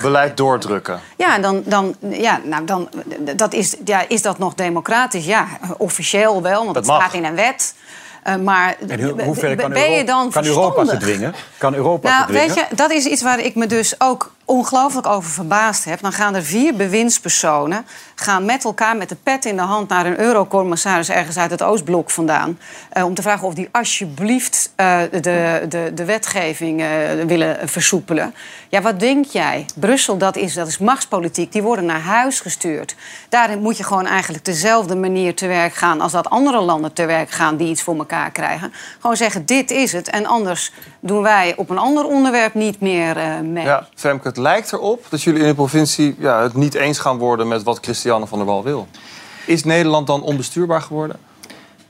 [0.01, 0.99] Beleid doordrukken.
[1.17, 2.89] Ja, dan, dan, ja, nou, dan
[3.35, 5.25] dat is, ja, is dat nog democratisch?
[5.25, 7.75] Ja, officieel wel, want Dat het staat in een wet.
[8.23, 11.07] Eh, maar En in hoeverre kan, ben je Europa, dan kan Europa ze verstandig?
[11.17, 11.35] dwingen?
[11.57, 12.47] Kan Europa ze Nou, dwingen?
[12.55, 15.99] weet je, dat is iets waar ik me dus ook ongelooflijk over verbaasd heb.
[16.01, 17.85] Dan gaan er vier bewindspersonen
[18.15, 21.61] gaan met elkaar met de pet in de hand naar een eurocommissaris ergens uit het
[21.61, 22.59] Oostblok vandaan.
[22.89, 26.87] eh, om te vragen of die alsjeblieft eh, de, de, de wetgeving eh,
[27.27, 28.33] willen versoepelen.
[28.69, 29.65] Ja, wat denk jij?
[29.75, 31.51] Brussel, dat is, dat is machtspolitiek.
[31.51, 32.95] Die worden naar huis gestuurd.
[33.29, 37.05] Daarin moet je gewoon eigenlijk dezelfde manier te werk gaan als dat andere landen te
[37.05, 38.73] werk gaan die iets voor elkaar krijgen.
[38.99, 40.09] Gewoon zeggen, dit is het.
[40.09, 43.65] En anders doen wij op een ander onderwerp niet meer mee.
[43.65, 47.17] Ja, Femke, het lijkt erop dat jullie in de provincie ja, het niet eens gaan
[47.17, 48.87] worden met wat Christiane van der Wal wil.
[49.45, 51.15] Is Nederland dan onbestuurbaar geworden?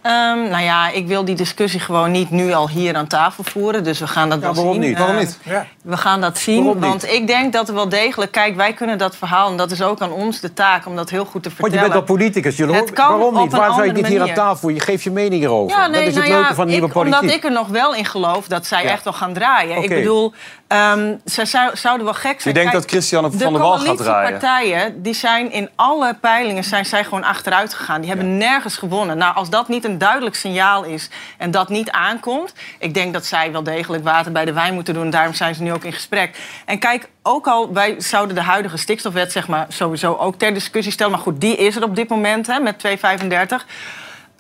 [0.02, 3.84] Ehm, nou ja, ik wil die discussie gewoon niet nu al hier aan tafel voeren.
[3.84, 4.82] Dus we gaan dat wel waarom zien.
[4.82, 4.98] niet?
[4.98, 5.40] Waarom Ehm, niet?
[5.84, 6.64] We gaan dat zien.
[6.64, 6.90] Waarom niet?
[6.90, 8.32] Want ik denk dat er wel degelijk...
[8.32, 10.86] Kijk, wij kunnen dat verhaal, en dat is ook aan ons de taak...
[10.86, 11.86] om dat heel goed te Want vertellen.
[11.86, 12.58] je bent al politicus.
[12.58, 13.52] Je Het kan waarom niet?
[13.52, 14.70] Waarom zou je niet hier aan tafel?
[14.70, 15.78] Je geeft je mening erover.
[15.78, 17.20] Ja, nee, dat is het nou leuke ja, van nieuwe ik, politiek.
[17.22, 18.90] Omdat ik er nog wel in geloof dat zij Ja.
[18.90, 19.84] echt wel gaan draaien.
[19.84, 20.34] Ik bedoel,
[20.72, 22.54] ehm, ze zou, zouden wel gek zijn.
[22.56, 23.98] Je denkt Kijk, dat Christiane van der Wal gaat draaien?
[23.98, 28.02] De coalitiepartijen, die zijn in alle peilingen zijn zij gewoon achteruit gegaan.
[28.02, 29.18] Die hebben nergens gewonnen.
[29.18, 32.54] Nou, als dat niet een duidelijk signaal is en dat niet aankomt...
[32.80, 35.10] ik denk dat zij wel degelijk water bij de wijn moeten doen.
[35.10, 36.38] Daarom zijn ze nu ook in gesprek.
[36.66, 40.94] En kijk, ook al wij zouden de huidige stikstofwet zeg maar, sowieso ook ter discussie
[40.94, 41.12] stellen...
[41.12, 43.66] maar goed, die is er op dit moment hè, met 235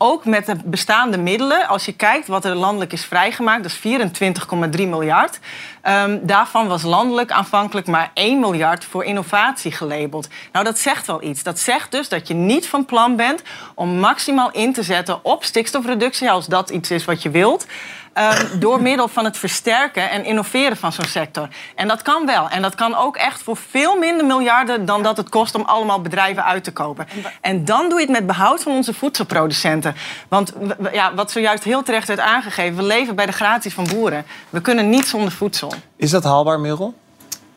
[0.02, 3.78] ook met de bestaande middelen, als je kijkt wat er landelijk is vrijgemaakt, dat is
[3.78, 5.40] 24,3 miljard.
[5.82, 10.28] Ehm, daarvan was landelijk aanvankelijk maar 1 miljard voor innovatie gelabeld.
[10.52, 11.44] Nou, dat zegt wel iets.
[11.44, 13.42] Dat zegt dus dat je niet van plan bent
[13.76, 17.66] om maximaal in te zetten op stikstofreductie, als dat iets is wat je wilt.
[18.14, 21.48] Ehm, door middel van het versterken en innoveren van zo'n sector.
[21.76, 22.50] En dat kan wel.
[22.50, 26.02] En dat kan ook echt voor veel minder miljarden dan dat het kost om allemaal
[26.02, 27.08] bedrijven uit te kopen.
[27.42, 29.96] En dan doe je het met behoud van onze voedselproducenten.
[30.28, 30.54] Want
[30.92, 34.26] ja, wat zojuist heel terecht werd aangegeven, we leven bij de gratie van boeren.
[34.50, 35.74] We kunnen niet zonder voedsel.
[35.96, 36.94] Is dat haalbaar, Merel?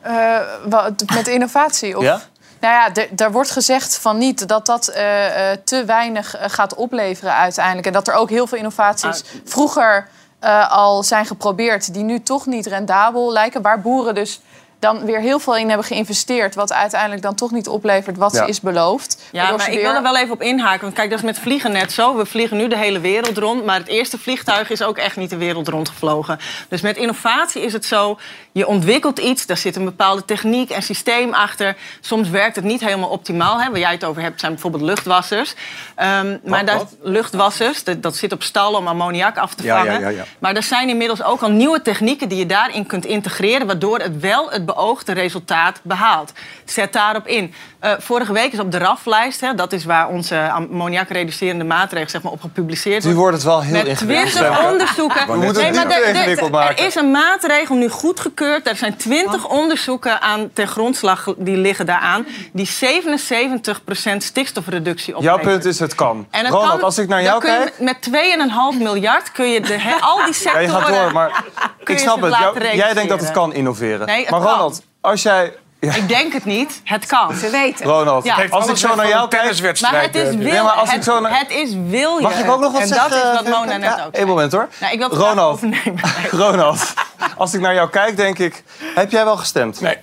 [0.01, 0.37] Eh,
[0.69, 1.97] wat- met innovatie?
[1.99, 2.03] Of?
[2.05, 2.21] Ja?
[2.61, 6.75] Nou ja, er- daar wordt gezegd van niet dat dat eh, eh, te weinig gaat
[6.75, 7.87] opleveren uiteindelijk.
[7.87, 10.09] En dat er ook heel veel innovaties vroeger
[10.45, 11.95] eh, al zijn geprobeerd...
[11.95, 13.63] die nu toch niet rendabel lijken.
[13.63, 14.41] Waar boeren dus
[14.79, 16.55] dan weer heel veel in hebben geïnvesteerd...
[16.55, 18.43] wat uiteindelijk dan toch niet oplevert wat Ja.
[18.43, 19.23] ze is beloofd.
[19.33, 20.81] Ja, maar ik weer- wil er wel even op inhaken.
[20.81, 22.17] Want kijk, dat is met vliegen net zo.
[22.17, 23.65] We vliegen nu de hele wereld rond.
[23.65, 26.39] Maar het eerste vliegtuig is ook echt niet de wereld rondgevlogen.
[26.69, 28.19] Dus met innovatie is het zo...
[28.53, 31.77] je ontwikkelt iets, daar zit een bepaalde techniek en systeem achter.
[32.01, 33.61] Soms werkt het niet helemaal optimaal.
[33.61, 33.71] Hè.
[33.71, 35.55] Waar jij het over hebt zijn bijvoorbeeld luchtwassers.
[35.95, 36.97] Ehm, maar daar, wat?
[37.03, 39.93] luchtwassers, dat, dat zit op stal om ammoniak af te Ja, vangen.
[39.93, 40.25] ja, ja, ja.
[40.39, 44.21] Maar er zijn inmiddels ook al nieuwe technieken die je daarin kunt integreren, waardoor het
[44.21, 46.33] wel het beoogde resultaat behaalt.
[46.65, 47.55] Zet daarop in.
[47.79, 52.23] Eh, vorige week is op de RAF-lijst, hè, dat is waar onze ammoniakreducerende maatregelen zeg
[52.23, 54.31] maar, op gepubliceerd Nu wordt het wel heel Met ingewikkeld.
[54.33, 54.71] 20 Femke.
[54.73, 55.27] onderzoeken.
[55.27, 55.87] We moeten het maar
[56.27, 56.87] niet te er- maken.
[56.87, 58.69] is een maatregel nu goedgekeurd.
[58.69, 62.27] Er zijn 20 onderzoeken aan ten grondslag die liggen daaraan.
[62.53, 65.51] Die 77% stikstofreductie Jouw opleveren.
[65.61, 66.27] punt is, het kan.
[66.31, 67.79] En het Ronald, kan- als ik naar dan jou kun je kijk...
[67.81, 70.63] Met 2,5 miljard kun je de, he- al die Ja, sectoren...
[70.63, 71.45] je gaat door, maar
[71.85, 72.35] ik snap het.
[72.39, 74.07] Jou- jij denkt dat het kan innoveren.
[74.07, 74.49] Nee, het maar kan.
[74.55, 75.53] Ronald, als jij...
[75.81, 75.95] Ja.
[75.95, 76.81] Ik denk het niet.
[76.85, 77.35] Het kan.
[77.35, 77.87] Ze weten.
[77.87, 78.45] Ronald, Ja.
[78.51, 79.81] als ik zo naar jou kijk...
[79.81, 80.65] Maar het is wil.
[80.65, 82.23] Maar als ik het, zo naar- het is wil je.
[82.23, 83.11] Mag ik ook nog wat en zeggen?
[83.11, 83.59] dat is wat?
[83.59, 84.69] Mona net Ja, ook Eén moment hoor.
[84.81, 86.01] Nou, ik wil het Ronald, overnemen.
[86.45, 86.95] Ronald,
[87.37, 88.65] als ik naar jou kijk, denk ik...
[88.95, 89.81] Heb jij wel gestemd?
[89.81, 89.97] Nee.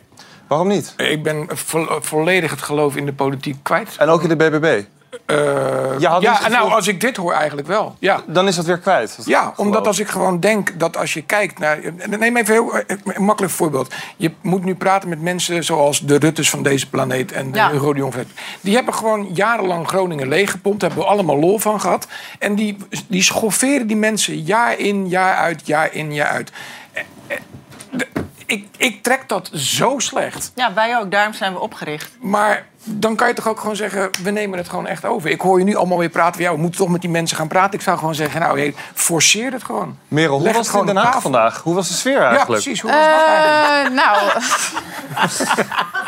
[0.47, 0.93] Waarom niet?
[0.97, 3.95] Ik ben vo- volledig het geloof in de politiek kwijt.
[3.97, 4.83] En ook in de BBB?
[5.25, 7.95] Eh, ja, gevoel- nou, als ik dit hoor eigenlijk wel.
[7.99, 8.21] Ja.
[8.27, 9.13] Dan is dat weer kwijt.
[9.17, 9.57] dat Ja, geloof.
[9.57, 11.79] omdat als ik gewoon denk dat als je kijkt naar...
[12.19, 13.93] Neem even heel, eh, een makkelijk voorbeeld.
[14.17, 17.31] Je moet nu praten met mensen zoals de Ruttes van deze planeet...
[17.31, 17.69] en de Ja.
[17.71, 18.27] Rodion Vet.
[18.61, 20.79] Die hebben gewoon jarenlang Groningen leeggepompt.
[20.79, 22.07] Daar hebben we allemaal lol van gehad.
[22.39, 26.51] En die, die schofferen die mensen jaar in, jaar uit, jaar in, jaar uit.
[26.93, 27.37] Eh, eh,
[27.91, 28.07] de-
[28.45, 30.51] Ik, ik trek dat zo slecht.
[30.55, 31.11] Ja, wij ook.
[31.11, 32.11] Daarom zijn we opgericht.
[32.21, 35.29] Maar dan kan je toch ook gewoon zeggen, we nemen het gewoon echt over.
[35.29, 37.37] Ik hoor je nu allemaal weer praten van, ja, we moeten toch met die mensen
[37.37, 37.73] gaan praten.
[37.73, 39.97] Ik zou gewoon zeggen, nou, hey, forceer het gewoon.
[40.07, 41.61] Merel, hoe Leg was het in gewoon Den Haag vandaag?
[41.63, 42.61] Hoe was de sfeer Ja, eigenlijk?
[42.61, 42.81] precies.
[42.81, 43.59] Hoe was eigenlijk?
[43.91, 44.17] Eh, nou,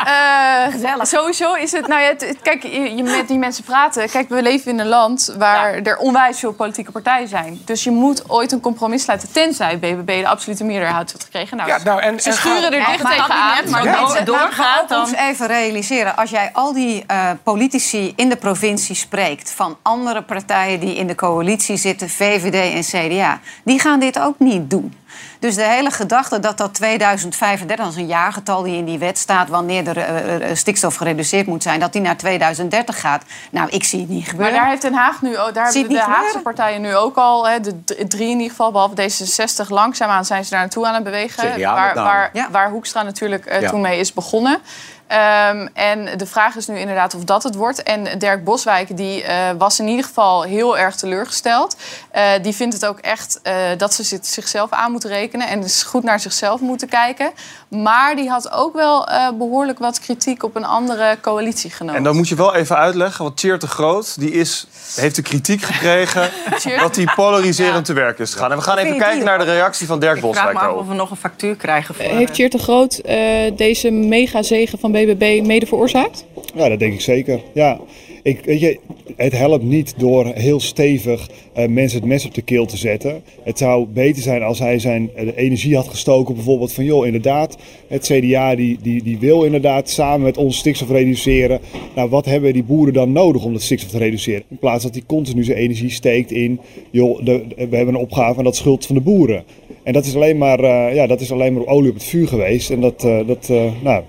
[0.06, 1.88] Eh, sowieso is het.
[1.88, 4.10] Nou ja, het- het- kijk, je, je met die mensen praten.
[4.10, 7.62] Kijk, we leven in een land waar er onwijs veel politieke partijen zijn.
[7.66, 9.32] Dus je moet ooit een compromis sluiten.
[9.32, 11.58] Tenzij BBB de absolute meerderheid heeft gekregen.
[11.58, 13.70] Nou, Ja, nou, en- ze en schuren er Ja, dicht maar tegenaan.
[13.70, 16.16] Maar maar mensen- door- doorgaat, dan- ons even realiseren.
[16.18, 19.52] Als jij al die eh, politici in de provincie spreekt...
[19.52, 23.40] van andere partijen die in de coalitie zitten, VVD en CDA...
[23.64, 24.94] die gaan dit ook niet doen.
[25.40, 29.18] Dus de hele gedachte dat dat 2035, dat is een jaargetal die in die wet
[29.18, 29.50] staat...
[29.50, 33.24] wanneer de eh, eh, stikstof gereduceerd moet zijn, dat die naar 2030 gaat.
[33.52, 34.56] Nou, ik zie het niet Maar gebeuren.
[34.56, 36.42] daar heeft Den Haag nu ook, daar hebben de Haagse gebeuren?
[36.42, 40.50] partijen nu ook al, hè, de drie in ieder geval, behalve D66, langzaamaan zijn ze
[40.50, 41.54] daar naartoe aan het bewegen.
[41.54, 43.70] CDA waar, waar, waar Hoekstra natuurlijk eh, Ja.
[43.70, 44.60] toen mee is begonnen.
[45.08, 47.84] Ehm, en de vraag is nu inderdaad of dat het wordt.
[47.84, 51.76] En Dirk Boswijk die, eh, was in ieder geval heel erg teleurgesteld.
[52.12, 55.48] Eh, die vindt het ook echt eh, dat ze zichzelf aan moeten rekenen.
[55.48, 57.32] En dus goed naar zichzelf moeten kijken.
[57.68, 61.96] Maar die had ook wel eh, behoorlijk wat kritiek op een andere coalitiegenoot.
[61.96, 65.22] En dan moet je wel even uitleggen, want Tjeerd de Groot die is, heeft de
[65.22, 66.30] kritiek gekregen
[66.80, 68.52] dat hij polariserend te werk is gegaan.
[68.52, 69.24] En we gaan even kijken die?
[69.24, 70.82] naar de reactie van Dirk Ik vraag Boswijk me af daarop.
[70.82, 72.06] of we nog een factuur krijgen voor...
[72.06, 73.18] Heeft Tjeerd de Groot eh,
[73.56, 75.03] deze megazegen van BBB
[75.44, 76.26] mede veroorzaakt?
[76.56, 77.42] Ja, dat denk ik zeker.
[77.54, 77.80] Ja.
[78.24, 78.80] Ik, weet je,
[79.16, 83.24] het helpt niet door heel stevig eh, mensen het mes op de keel te zetten.
[83.44, 86.36] Het zou beter zijn als hij zijn eh, energie had gestoken.
[86.36, 90.90] Bijvoorbeeld van, joh, inderdaad, het CDA die, die, die wil inderdaad samen met ons stikstof
[90.90, 91.60] reduceren.
[91.96, 94.44] Nou, wat hebben die boeren dan nodig om dat stikstof te reduceren?
[94.48, 96.60] In plaats dat hij continu zijn energie steekt in,
[96.92, 99.44] joh, de, we hebben een opgave en dat schuld van de boeren.
[99.84, 102.28] En dat is alleen maar, eh, ja, dat is alleen maar olie op het vuur
[102.28, 102.70] geweest.
[102.70, 104.04] En dat, dat nou,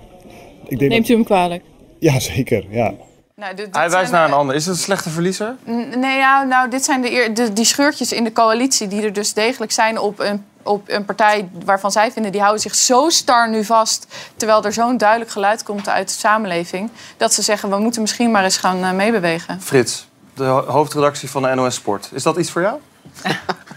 [0.67, 1.63] ik denk Neemt u hem kwalijk?
[1.99, 2.93] Ja, zeker, ja.
[3.35, 4.55] Nou, dit- dit Hij wijst naar een ander.
[4.55, 5.55] Is het een slechte verliezer?
[5.69, 9.33] N- Nee, ja, nou, dit zijn de, die scheurtjes in de coalitie die er dus
[9.33, 13.49] degelijk zijn op een, op een partij waarvan zij vinden die houden zich zo star
[13.49, 17.77] nu vast, terwijl er zo'n duidelijk geluid komt uit de samenleving, dat ze zeggen we
[17.77, 19.61] moeten misschien maar eens gaan eh, meebewegen.
[19.61, 22.09] Frits, de ho- hoofdredactie van de NOS Sport.
[22.13, 22.77] Is dat iets voor jou?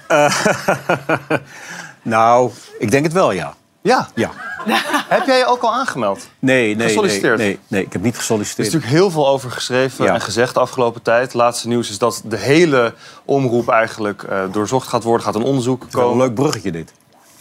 [2.02, 3.54] nou, ik denk het wel, ja.
[3.82, 4.08] Ja?
[4.14, 4.30] Ja.
[5.08, 6.28] Heb jij je ook al aangemeld?
[6.38, 7.38] Nee, nee, Gesolliciteerd?
[7.38, 8.66] Nee, nee, nee, ik heb niet Er gesolliciteerd.
[8.68, 10.14] is natuurlijk heel veel over geschreven Ja.
[10.14, 11.22] en gezegd de afgelopen tijd.
[11.24, 15.24] Het laatste nieuws is dat de hele omroep eigenlijk eh, doorzocht gaat worden.
[15.26, 16.20] Gaat een onderzoek Wel komen.
[16.20, 16.92] een leuk bruggetje dit.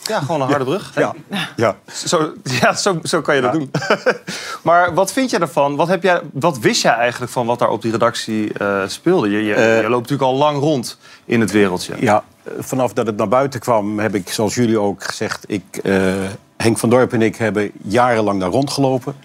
[0.04, 0.92] Ja, gewoon een harde brug.
[0.96, 1.14] Ja.
[1.56, 1.76] ja.
[1.94, 3.72] Zo, ja, zo, zo kan je dat doen.
[4.64, 5.76] maar wat vind je ervan?
[5.76, 9.30] Wat, heb jij, wat wist jij eigenlijk van wat daar op die redactie eh, speelde?
[9.30, 11.94] Je, je, Eh, je loopt natuurlijk al lang rond in het wereldje.
[12.00, 12.24] Ja,
[12.60, 15.44] vanaf dat het naar buiten kwam, heb ik, zoals jullie ook gezegd...
[15.48, 16.14] Ik, eh,
[16.58, 19.16] Henk van Dorp en ik hebben jarenlang daar rondgelopen.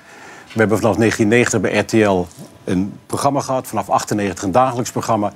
[0.53, 2.27] We hebben vanaf 1990 bij RTL
[2.65, 3.67] een programma gehad.
[3.67, 5.33] Vanaf 98 een dagelijks programma.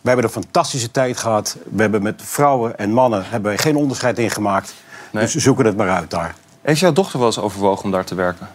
[0.00, 1.56] We hebben een fantastische tijd gehad.
[1.70, 4.74] We hebben met vrouwen en mannen hebben geen onderscheid in gemaakt.
[5.10, 6.34] Dus zoeken het maar uit daar.
[6.62, 8.48] Heeft jouw dochter wel eens overwogen om daar te werken?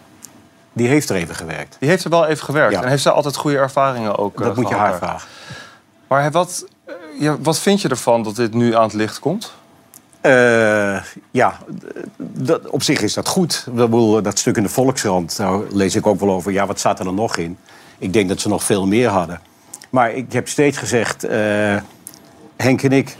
[0.72, 1.76] Die heeft er even gewerkt.
[1.78, 2.72] Die heeft er wel even gewerkt.
[2.72, 2.82] Ja.
[2.82, 4.98] En heeft zij altijd goede ervaringen ook Dat eh, moet je haar daar?
[4.98, 5.28] vragen.
[6.08, 6.66] Maar wat,
[7.18, 9.52] ja, wat vind je ervan dat dit nu aan het licht komt?
[10.20, 11.58] Eh, ja,
[12.18, 13.66] dat, op zich is dat goed.
[13.70, 16.52] Bedoel, Dat stuk in de Volkskrant, daar lees ik ook wel over.
[16.52, 17.58] Ja, wat staat er dan nog in?
[17.98, 19.40] Ik denk dat ze nog veel meer hadden.
[19.90, 21.76] Maar ik heb steeds gezegd, eh,
[22.56, 23.16] Henk en ik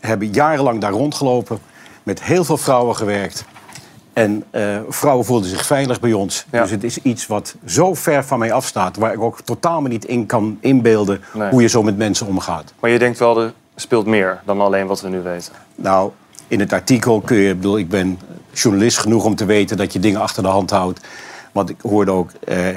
[0.00, 1.58] hebben jarenlang daar rondgelopen.
[2.02, 3.44] Met heel veel vrouwen gewerkt.
[4.12, 6.46] En eh, vrouwen voelden zich veilig bij ons.
[6.50, 8.96] Dus het is iets wat zo ver van mij afstaat...
[8.96, 11.20] waar ik ook totaal me niet in kan inbeelden...
[11.34, 11.50] Nee.
[11.50, 12.72] hoe je zo met mensen omgaat.
[12.80, 15.52] Maar je denkt wel, er speelt meer dan alleen wat we nu weten.
[15.74, 16.10] Nou,
[16.48, 17.48] in het artikel kun je...
[17.48, 18.18] Ik bedoel, ik ben
[18.52, 21.00] journalist genoeg om te weten dat je dingen achter de hand houdt.
[21.52, 22.68] Want ik hoorde ook, eh,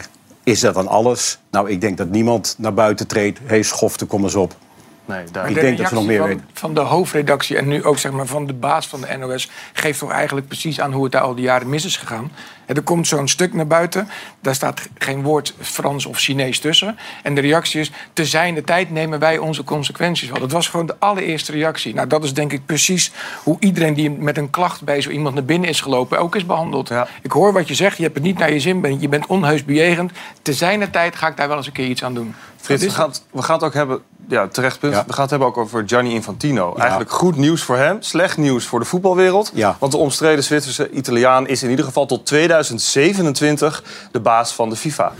[0.44, 1.40] is dat dan alles?
[1.52, 3.40] Nou, ik denk dat niemand naar buiten treedt.
[3.40, 4.56] Hé, hey, schofte, kom eens op.
[5.06, 6.40] Nee, Maar ik de denk dat ze nog meer weten.
[6.40, 9.50] van, van de hoofdredactie en nu ook zeg maar, van de baas van de NOS...
[9.74, 12.32] geeft toch eigenlijk precies aan hoe het daar al die jaren mis is gegaan.
[12.66, 14.08] En er komt zo'n stuk naar buiten.
[14.42, 16.98] Daar staat geen woord Frans of Chinees tussen.
[17.24, 17.92] En de reactie is...
[18.14, 20.40] te zijn de tijd nemen wij onze consequenties wel.
[20.40, 21.94] Dat was gewoon de allereerste reactie.
[21.94, 23.12] Nou, dat is denk ik precies
[23.44, 24.84] hoe iedereen die met een klacht...
[24.84, 26.92] bij zo iemand naar binnen is gelopen, ook is behandeld.
[27.22, 28.82] Ik hoor wat je zegt, je hebt het niet naar je zin...
[28.82, 30.12] bent- je bent onheus bejegend.
[30.42, 32.36] Te zijn de tijd ga ik daar wel eens een keer iets aan doen.
[32.58, 34.02] Frits, we gaan, het- we gaan het ook hebben...
[34.28, 34.94] Ja, terecht punt.
[34.94, 36.76] We gaan het hebben ook over Gianni Infantino.
[36.76, 39.52] Eigenlijk goed nieuws voor hem, slecht nieuws voor de voetbalwereld.
[39.80, 44.76] Want de omstreden Zwitserse Italiaan is in ieder geval tot 2027 de baas van de
[44.76, 45.12] FIFA.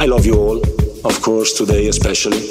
[0.00, 0.60] I love you all,
[1.02, 2.42] of course, today especially.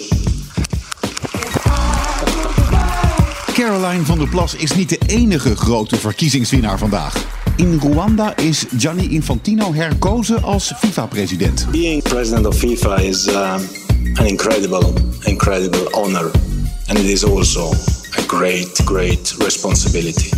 [3.53, 7.25] Caroline van der Plas is niet de enige grote verkiezingswinnaar vandaag.
[7.55, 11.67] In Rwanda is Gianni Infantino herkozen als FIFA-president.
[11.71, 13.61] Being president of FIFA is um,
[14.15, 14.93] an incredible,
[15.25, 16.31] incredible honor.
[16.87, 17.71] And it is also
[18.17, 20.29] a great, great responsibility.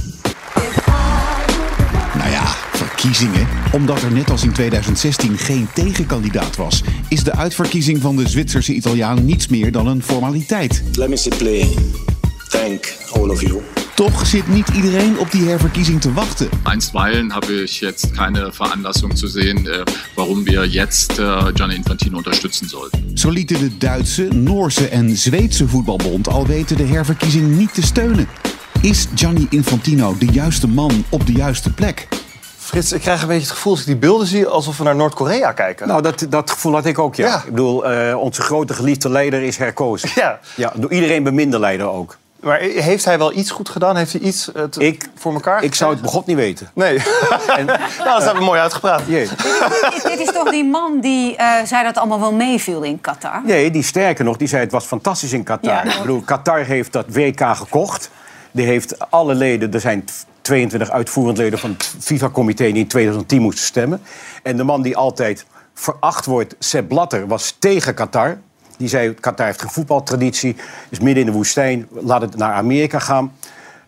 [2.18, 3.48] Nou ja, verkiezingen.
[3.72, 8.74] Omdat er net als in 2016 geen tegenkandidaat was, is de uitverkiezing van de Zwitserse
[8.74, 10.84] Italiaan niets meer dan een formaliteit.
[10.94, 11.68] Let me simply
[12.50, 13.62] thank all of you.
[13.96, 16.50] Toch zit niet iedereen op die herverkiezing te wachten.
[16.64, 19.84] Einstweilen habe ich jetzt keine Veranlassung zu sehen, äh,
[20.16, 23.18] warum wir jetzt äh, Gianni Infantino unterstützen sollten.
[23.18, 28.28] Zo lieten de Duitse, Noorse en Zweedse voetbalbond al weten de herverkiezing niet te steunen.
[28.82, 32.08] Is Gianni Infantino de juiste man op de juiste plek?
[32.58, 34.48] Frits, ik krijg een beetje het gevoel als ik die beelden zie...
[34.48, 35.88] alsof we naar Noord-Korea kijken.
[35.88, 37.28] Nou, dat, dat gevoel had ik ook, ja.
[37.28, 37.38] Ja.
[37.38, 40.10] Ik bedoel, eh, onze grote geliefde leider is herkozen.
[40.16, 40.40] Ja.
[40.56, 40.74] ja.
[40.76, 42.18] Door iedereen beminde leider ook.
[42.44, 43.96] Maar heeft hij wel iets goed gedaan?
[43.96, 46.70] Heeft hij iets eh, te- Ik, voor elkaar ik zou het begot niet weten.
[46.74, 46.98] Nee.
[47.48, 47.66] nou,
[48.04, 49.06] dat hebben we mooi uitgepraat.
[49.06, 49.30] Dit,
[50.04, 53.42] dit is toch die man die eh, zei dat het allemaal wel meeviel in Qatar?
[53.46, 55.86] Nee, die sterker nog, die zei het was fantastisch in Qatar.
[55.86, 55.94] Ja.
[55.94, 58.10] Ik bedoel, Qatar heeft dat WK gekocht.
[58.52, 60.06] Die heeft alle leden, er zijn
[60.42, 64.02] 22 uitvoerend leden van het FIFA-comité die in 2010 moesten stemmen.
[64.44, 68.38] En de man die altijd veracht wordt, Sepp Blatter, was tegen Qatar.
[68.78, 70.56] Die zei, Qatar heeft geen voetbaltraditie,
[70.90, 73.34] is midden in de woestijn, laat het naar Amerika gaan.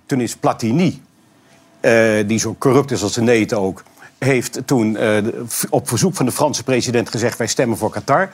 [0.06, 1.02] Toen is Platini,
[1.80, 3.84] eh, die zo corrupt is als de neet ook...
[4.18, 5.18] heeft toen eh,
[5.70, 7.38] op verzoek van de Franse president gezegd...
[7.38, 8.30] wij stemmen voor Qatar.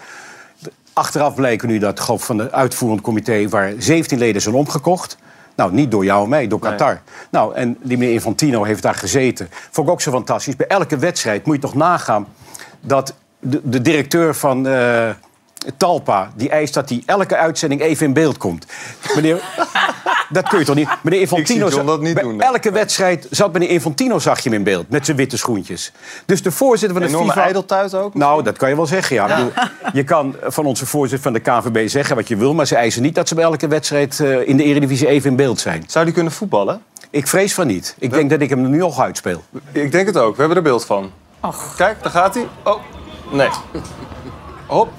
[0.94, 3.50] Achteraf blijken nu dat ik, van het uitvoerend comité...
[3.50, 5.18] waar 17 leden zijn omgekocht.
[5.56, 7.02] Nou, niet door jou en mij, door Qatar.
[7.30, 9.50] Nou, en die meneer Infantino heeft daar gezeten.
[9.72, 10.56] Vond ik ook zo fantastisch.
[10.56, 12.28] Bij elke wedstrijd moet je toch nagaan...
[12.82, 14.68] dat de, de directeur van...
[14.68, 15.10] eh,
[15.78, 18.66] Talpa, die eist dat hij elke uitzending even in beeld komt.
[19.16, 19.42] Meneer,
[20.30, 20.90] dat kun je toch niet?
[21.02, 22.48] Meneer Infantino, Ik zie John dat niet bij doen, nee.
[22.48, 24.90] elke wedstrijd zat meneer Infantino, zag je hem in beeld.
[24.90, 25.92] Met zijn witte schoentjes.
[26.26, 27.46] Dus de voorzitter van de Enorme FIFA...
[27.46, 28.14] ijdeltuit ook?
[28.14, 29.28] Nou, dat kan je wel zeggen, ja.
[29.28, 29.52] Ik bedoel,
[29.94, 32.54] je kan van onze voorzitter van de KVB zeggen wat je wil...
[32.54, 35.36] maar ze eisen niet dat ze bij elke wedstrijd eh, in de Eredivisie even in
[35.36, 35.84] beeld zijn.
[35.88, 36.82] Zou die kunnen voetballen?
[37.10, 37.96] Ik vrees van niet.
[38.00, 39.44] Ik denk dat ik hem er nu al uitspeel.
[39.72, 40.34] Ik denk het ook.
[40.34, 41.12] We hebben er beeld van.
[41.78, 42.48] Kijk, daar gaat hij.
[42.64, 42.82] Oh,
[43.32, 43.50] nee.
[44.68, 44.90] Hop.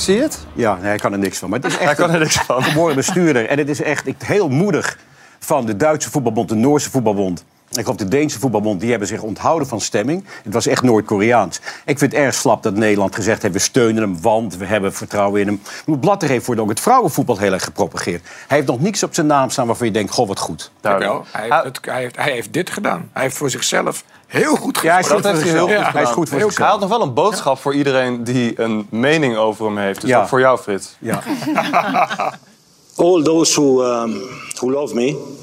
[0.00, 0.46] Zie je het?
[0.52, 1.50] Ja, nee, hij kan er niks van.
[1.50, 2.62] Maar het is echt Hij kan er een niks van.
[2.62, 3.46] geboren bestuurder.
[3.48, 4.98] En het is echt heel moedig
[5.38, 7.44] van de Duitse voetbalbond, de Noorse voetbalbond.
[7.70, 10.24] Ik geloof de Deense voetbalbond, die hebben zich onthouden van stemming.
[10.44, 11.60] Het was echt Noord-Koreaans.
[11.84, 13.54] Ik vind het erg slap dat Nederland gezegd heeft...
[13.54, 16.00] we steunen hem, want we hebben vertrouwen in hem.
[16.00, 18.22] Blatter heeft voor ook het vrouwenvoetbal heel erg gepropageerd.
[18.46, 20.12] Hij heeft nog niks op zijn naam staan waarvan je denkt...
[20.12, 20.70] goh, wat goed.
[20.82, 23.10] Jawel, hij, heeft het, hij, heeft, hij heeft dit gedaan.
[23.12, 25.00] Hij heeft voor zichzelf heel goed gedaan.
[25.02, 25.92] Ja, hij is goed Dat heeft hij heel goed Ja, gedaan.
[25.92, 26.70] Hij is goed voor Hij zichzelf.
[26.70, 30.00] had nog wel een boodschap voor iedereen die een mening over hem heeft.
[30.00, 30.20] Dus Ja.
[30.20, 30.96] ook voor jou, Frits.
[30.98, 31.22] Ja.
[32.96, 34.20] All those who, um,
[34.54, 35.38] who love me,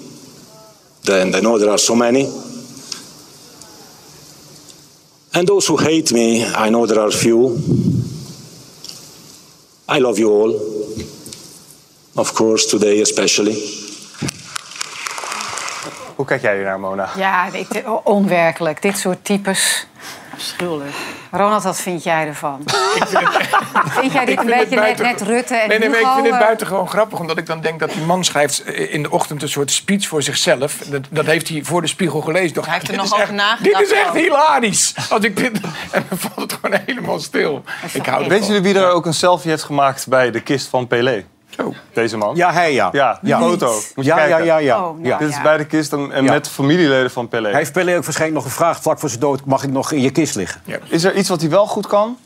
[1.08, 2.26] then I know there are so many.
[5.34, 7.58] And those who hate me, I know there are few.
[9.88, 10.54] I love you all.
[12.16, 13.56] Of course, today especially.
[16.16, 17.10] Hoe kijk jij hier naar, Mona?
[17.18, 17.50] Ja,
[18.04, 18.82] onwerkelijk.
[18.82, 19.88] Dit soort types.
[20.34, 20.96] Afschuwelijk.
[21.38, 22.64] Ronald, wat vind jij ervan?
[24.00, 26.24] vind jij dit een het beetje net, buiten- net Rutte en Nee, nee, ik vind
[26.24, 29.12] dit eh, buitengewoon grappig, omdat ik dan denk dat die man schrijft eh, in de
[29.12, 30.78] ochtend een soort speech voor zichzelf.
[30.78, 32.54] Dat, dat heeft hij voor de spiegel gelezen.
[32.54, 32.66] Toch?
[32.66, 34.94] Hij heeft er nog over echt- nagedacht Dit is echt hilarisch.
[35.10, 35.52] Als ik dit,
[35.92, 37.64] en dan valt het gewoon helemaal stil.
[37.94, 40.88] Ik hou Weet jullie wie er ook een selfie heeft gemaakt bij de kist van
[40.88, 41.24] Pelé?
[41.58, 41.74] Zo.
[41.94, 42.36] Deze man.
[42.36, 42.90] Ja, hij ja.
[42.92, 43.40] Ja, die Ja.
[43.40, 43.74] foto.
[43.96, 44.78] Moet je Ja, ja, ja, ja.
[44.78, 45.18] Oh, nou ja.
[45.18, 46.32] Dit is bij de kist en, en Ja.
[46.32, 47.50] met familieleden van Pelé.
[47.50, 48.82] Hij heeft Pelé ook waarschijnlijk nog gevraagd...
[48.82, 50.62] vlak voor zijn dood, mag ik nog in je kist liggen?
[50.90, 52.18] Is er iets wat hij wel goed kan?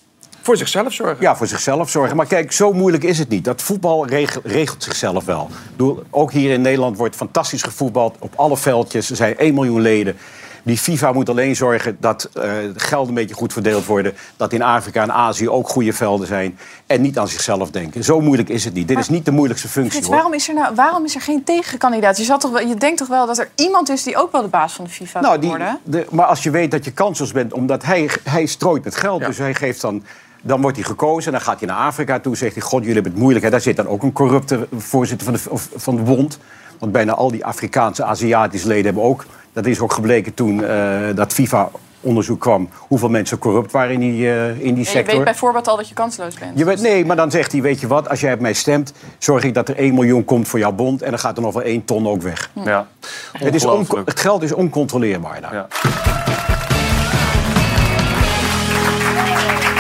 [0.41, 1.17] Voor zichzelf zorgen.
[1.19, 2.15] Ja, voor zichzelf zorgen.
[2.15, 3.45] Maar kijk, zo moeilijk is het niet.
[3.45, 5.49] Dat voetbal regelt, regelt zichzelf wel.
[5.71, 8.15] Bedoel, ook hier in Nederland wordt fantastisch gevoetbald.
[8.19, 9.09] Op alle veldjes.
[9.09, 10.17] Er zijn 1 miljoen leden.
[10.63, 14.13] Die FIFA moet alleen zorgen dat eh, de gelden een beetje goed verdeeld worden.
[14.37, 16.57] Dat in Afrika en Azië ook goede velden zijn.
[16.87, 18.03] En niet aan zichzelf denken.
[18.03, 18.87] Zo moeilijk is het niet.
[18.87, 19.91] Dit is niet de moeilijkste functie.
[19.91, 22.17] Frits, waarom is, er nou, waarom is er geen tegenkandidaat?
[22.17, 24.41] Je, zat toch wel, je denkt toch wel dat er iemand is die ook wel
[24.41, 25.79] de baas van de FIFA Nou, die, worden?
[25.83, 29.25] de, maar als je weet dat je kansloos bent, omdat hij, hij strooit met geld.
[29.25, 30.03] Dus hij geeft dan,
[30.41, 33.11] dan wordt hij gekozen, dan gaat hij naar Afrika toe, zegt hij: God, jullie hebben
[33.11, 33.45] het moeilijk.
[33.45, 36.37] hè." Daar zit dan ook een corrupte voorzitter van de, of- van de bond.
[36.79, 39.25] Want bijna al die Afrikaanse, Aziatische leden hebben ook.
[39.53, 42.69] Dat is ook gebleken toen eh, dat FIFA-onderzoek kwam.
[42.77, 45.15] hoeveel mensen corrupt waren in die, eh, in die Ja, je sector.
[45.15, 46.57] weet bijvoorbeeld al dat je kansloos bent.
[46.57, 48.93] Je weet, nee, maar dan zegt hij, weet je wat, als jij op mij stemt...
[49.17, 51.01] zorg ik dat er 1 miljoen komt voor jouw bond...
[51.01, 52.51] en dan gaat er nog wel 1 ton ook weg.
[52.65, 52.87] Ja.
[53.31, 53.63] Het, is
[54.05, 55.53] het geld is oncontroleerbaar daar.
[55.53, 55.67] Ja.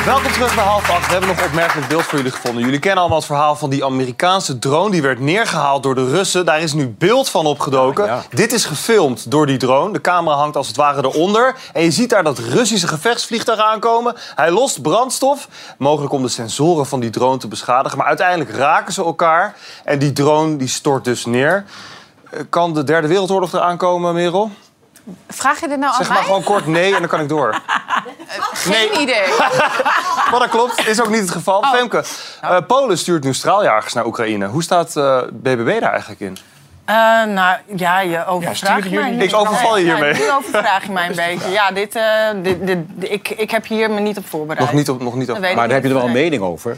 [0.05, 1.05] Welkom terug bij half acht.
[1.05, 2.63] We hebben nog een opmerkelijk beeld voor jullie gevonden.
[2.63, 4.91] Jullie kennen allemaal het verhaal van die Amerikaanse drone...
[4.91, 6.45] die werd neergehaald door de Russen.
[6.45, 8.05] Daar is nu beeld van opgedoken.
[8.05, 8.23] Ja, ja.
[8.29, 9.93] Dit is gefilmd door die drone.
[9.93, 11.55] De camera hangt als het ware eronder.
[11.73, 14.15] En je ziet daar dat Russische gevechtsvliegtuigen aankomen.
[14.35, 15.47] Hij lost brandstof.
[15.77, 17.97] Mogelijk om de sensoren van die drone te beschadigen.
[17.97, 19.55] Maar uiteindelijk raken ze elkaar.
[19.83, 21.65] En die drone die stort dus neer.
[22.29, 24.51] Eh, Kan de derde wereldoorlog eraan komen, Merel?
[25.27, 27.55] Vraag je dit nou Zeg aan maar gewoon kort nee en dan kan ik door.
[28.53, 29.27] Geen idee.
[30.31, 31.63] Maar dat klopt, is ook niet het geval.
[31.63, 32.03] Femke,
[32.41, 34.47] eh, Polen stuurt nu straaljagers naar Oekraïne.
[34.47, 36.37] Hoe staat eh, BBB daar eigenlijk in?
[36.85, 39.25] Eh, nou, ja, je overvraagt jullie- mij.
[39.25, 40.13] Ik overval je Ja, hiermee.
[40.13, 41.49] nu overvraag je mij een beetje.
[41.49, 42.03] Ja, dit, eh,
[42.43, 44.65] dit, dit, ik, ik heb hier me niet op voorbereid.
[44.65, 45.39] Nog niet op, nog niet op.
[45.39, 46.77] Maar daar heb je er wel een mening over.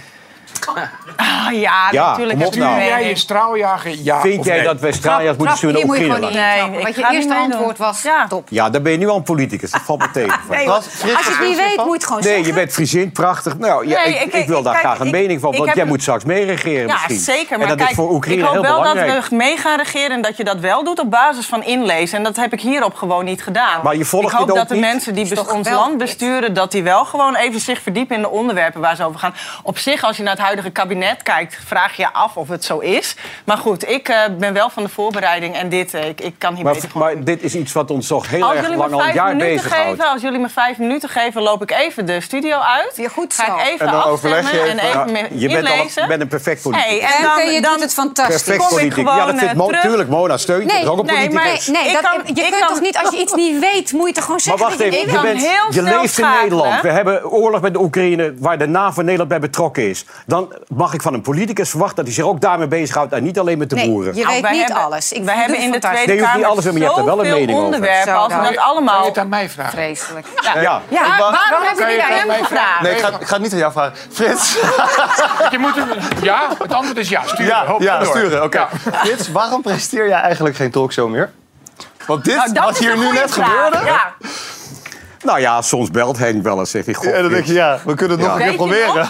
[1.16, 2.38] Ah, ja, Ja, natuurlijk.
[2.40, 2.82] kom op nou.
[2.84, 4.66] Jij je straaljager, ja Vind of jij nee?
[4.66, 6.30] dat wij straaljagers moeten sturen je Oekraïne?
[6.32, 8.28] Nee, Want je eerste antwoord was Ja.
[8.28, 8.48] top.
[8.50, 9.72] Ja, dan ben je nu al een politicus.
[9.72, 10.40] Dat valt me tegen.
[10.50, 12.48] Nee, als je het niet weet, moet je het gewoon Nee, zeggen.
[12.48, 13.58] je bent Friesin, prachtig.
[13.58, 15.76] Nou, ja, Nee, ik, ik- ik wil daar kijk, graag een ik- mening van, want
[15.76, 17.18] jij moet straks meeregeren Ja, misschien.
[17.20, 17.58] zeker.
[17.58, 19.14] Maar en dat kijk, is voor Oekraïne ik hoop heel wel belangrijk.
[19.14, 22.18] dat we mee gaan regeren en dat je dat wel doet op basis van inlezen.
[22.18, 23.80] En dat heb ik hierop gewoon niet gedaan.
[23.84, 27.06] Maar je volgt ik hoop dat de mensen die ons land besturen, dat die wel
[27.06, 29.34] gewoon even zich verdiepen in de onderwerpen waar ze over gaan.
[29.64, 32.80] Op zich, als je naar het huidige kabinet kijkt, vraag je af of het zo
[32.80, 33.16] is.
[33.46, 36.56] Maar goed, ik eh, ben wel van de voorbereiding en dit, eh, ik, ik kan
[36.56, 39.04] hier Maar, beter maar dit is iets wat ons toch heel als erg lang al
[39.06, 39.90] een jaar bezighoudt.
[39.90, 42.94] geven, als jullie me vijf minuten geven, loop ik even de studio uit.
[42.96, 43.56] Ja, goed Ga zo.
[43.56, 45.12] ik even En dan afstemmen overleg je en even.
[45.12, 46.02] me je bent, al, inlezen.
[46.02, 46.90] je bent een perfect politicus.
[46.90, 48.44] Hey, en dan, je dan doet het fantastisch.
[48.44, 49.82] perfect gewoon, Ja, dat vindt eh, Mo, terug.
[49.82, 50.10] tuurlijk.
[50.10, 50.68] Mona steunt je.
[50.68, 51.44] Nee, dat is ook een nee, maar-.
[51.72, 54.14] Nee, dat, kan- je kunt kan- toch niet, als je iets niet weet, moet je
[54.14, 56.26] toch gewoon Maar zeggen wacht dat even, je bent, heel je leeft in.
[56.42, 56.82] Nederland.
[56.82, 60.06] We hebben oorlog met de Oekraïne, waar de NAVO Nederland bij betrokken is.
[60.26, 63.40] Dan mag ik van een politicus verwachten dat hij zich ook daarmee bezighoudt en niet
[63.40, 64.16] alleen met de Nee, boeren.
[64.16, 65.12] je Nou, weet wij niet hebben- alles.
[65.12, 65.80] Ik we hebben in de.
[65.80, 68.14] Tweede Nee, je hoeft niet Kamer alles, maar je hebt er wel een mening onderwerpen.
[68.16, 68.38] Als we dan.
[68.44, 69.06] dat Kan je allemaal...
[69.06, 69.72] het aan mij vragen?
[69.72, 70.28] Vreselijk.
[70.42, 70.82] Ja, Ja.
[70.90, 72.82] ja, waarom Kan hebben je het aan hem gevraagd?
[72.82, 73.94] Nee, ik ga, ik ga het niet aan jou vragen.
[74.12, 74.54] Frits.
[75.52, 75.90] Je moet hem-
[76.22, 77.22] ja, het antwoord is ja.
[77.26, 78.44] Stuur Ja, ja sturen.
[78.44, 78.58] Oké.
[78.58, 78.70] Ja.
[78.92, 81.32] Frits, waarom presenteer jij eigenlijk geen talkshow meer?
[82.08, 83.52] Want dit, Nou, wat hier nu net vraag.
[83.52, 83.86] gebeurde...
[83.86, 84.14] Ja.
[85.24, 86.72] Nou ja, soms belt Henk wel eens.
[86.72, 88.42] Zeg ik, goh, En dan denk je, ja, we kunnen het nog Ja.
[88.44, 89.10] een keer proberen.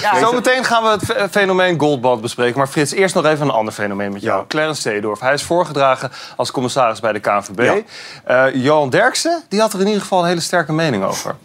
[0.00, 0.18] Ja.
[0.18, 2.58] Zometeen gaan we het fe- fenomeen Goldband bespreken.
[2.58, 4.46] Maar Frits, eerst nog even een ander fenomeen met jou.
[4.46, 5.20] Clarence Seedorf.
[5.20, 7.82] Hij is voorgedragen als commissaris bij de KNVB.
[8.24, 8.46] Ja.
[8.46, 11.36] Eh, Johan Derksen die had er in ieder geval een hele sterke mening over.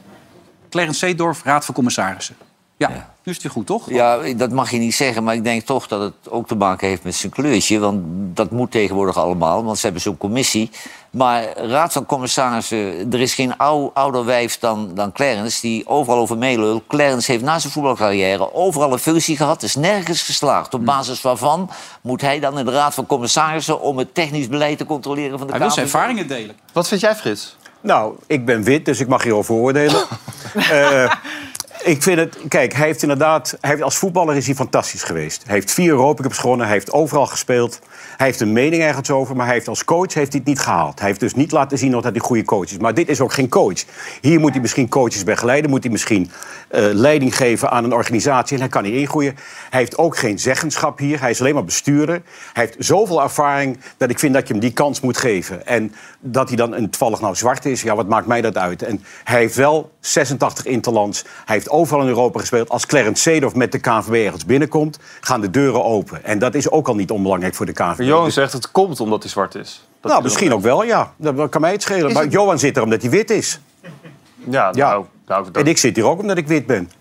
[0.69, 2.35] Clarence Seedorf, Raad van Commissarissen.
[2.77, 3.89] Ja, nu is het weer goed, toch?
[3.89, 6.87] Ja, dat mag je niet zeggen, maar ik denk toch dat het ook te maken
[6.87, 7.79] heeft met zijn kleurtje.
[7.79, 8.01] Want
[8.35, 10.71] dat moet tegenwoordig allemaal, want ze hebben zo'n commissie.
[11.13, 15.61] Maar Raad van Commissarissen, er is geen ou, ouder wijf dan, dan Clarence...
[15.61, 16.83] die overal over meelul.
[16.87, 19.63] Clarence heeft na zijn voetbalcarrière overal een functie gehad...
[19.63, 20.73] is nergens geslaagd.
[20.73, 21.69] Op basis waarvan
[22.01, 23.81] moet hij dan in de Raad van Commissarissen...
[23.81, 26.55] om het technisch beleid te controleren van de Hij wil zijn ervaringen delen.
[26.71, 27.57] Wat vind jij, Frits?
[27.81, 30.03] Nou, ik ben wit, dus ik mag hierover oordelen.
[30.53, 31.11] Eh,
[31.83, 32.37] ik vind het...
[32.47, 33.57] Kijk, hij heeft inderdaad...
[33.61, 35.43] Hij heeft, als voetballer is hij fantastisch geweest.
[35.45, 36.65] Hij heeft vier Europa Cups gewonnen.
[36.65, 37.79] Hij heeft overal gespeeld.
[38.17, 39.35] Hij heeft een mening ergens over.
[39.35, 40.99] Maar hij heeft als coach heeft hij het niet gehaald.
[40.99, 42.77] Hij heeft dus niet laten zien dat hij een goede coach is.
[42.77, 43.83] Maar dit is ook geen coach.
[44.21, 45.69] Hier moet hij misschien coaches begeleiden.
[45.69, 46.31] Moet hij misschien
[46.67, 48.55] eh, leiding geven aan een organisatie.
[48.55, 49.35] En hij kan niet ingroeien.
[49.69, 51.19] Hij heeft ook geen zeggenschap hier.
[51.19, 52.21] Hij is alleen maar bestuurder.
[52.53, 55.65] Hij heeft zoveel ervaring dat ik vind dat je hem die kans moet geven.
[55.65, 58.81] En dat hij dan een toevallig nou zwart is, ja, wat maakt mij dat uit?
[58.83, 61.21] En hij heeft wel 86 interlands.
[61.21, 62.69] Hij heeft overal in Europa gespeeld.
[62.69, 66.23] Als Clarence Seedorf met de KNVB ergens binnenkomt, gaan de deuren open.
[66.23, 68.02] En dat is ook al niet onbelangrijk voor de KNVB.
[68.05, 69.87] Johan zegt het komt omdat hij zwart is.
[70.01, 71.13] Dat nou, is misschien ook wel, ja.
[71.17, 72.07] Dat kan mij het schelen.
[72.07, 73.59] Is Maar het- Johan zit er omdat hij wit is.
[74.49, 74.89] Ja, Ja.
[74.89, 76.91] nou, nou, dat- En ik zit hier ook omdat ik wit ben.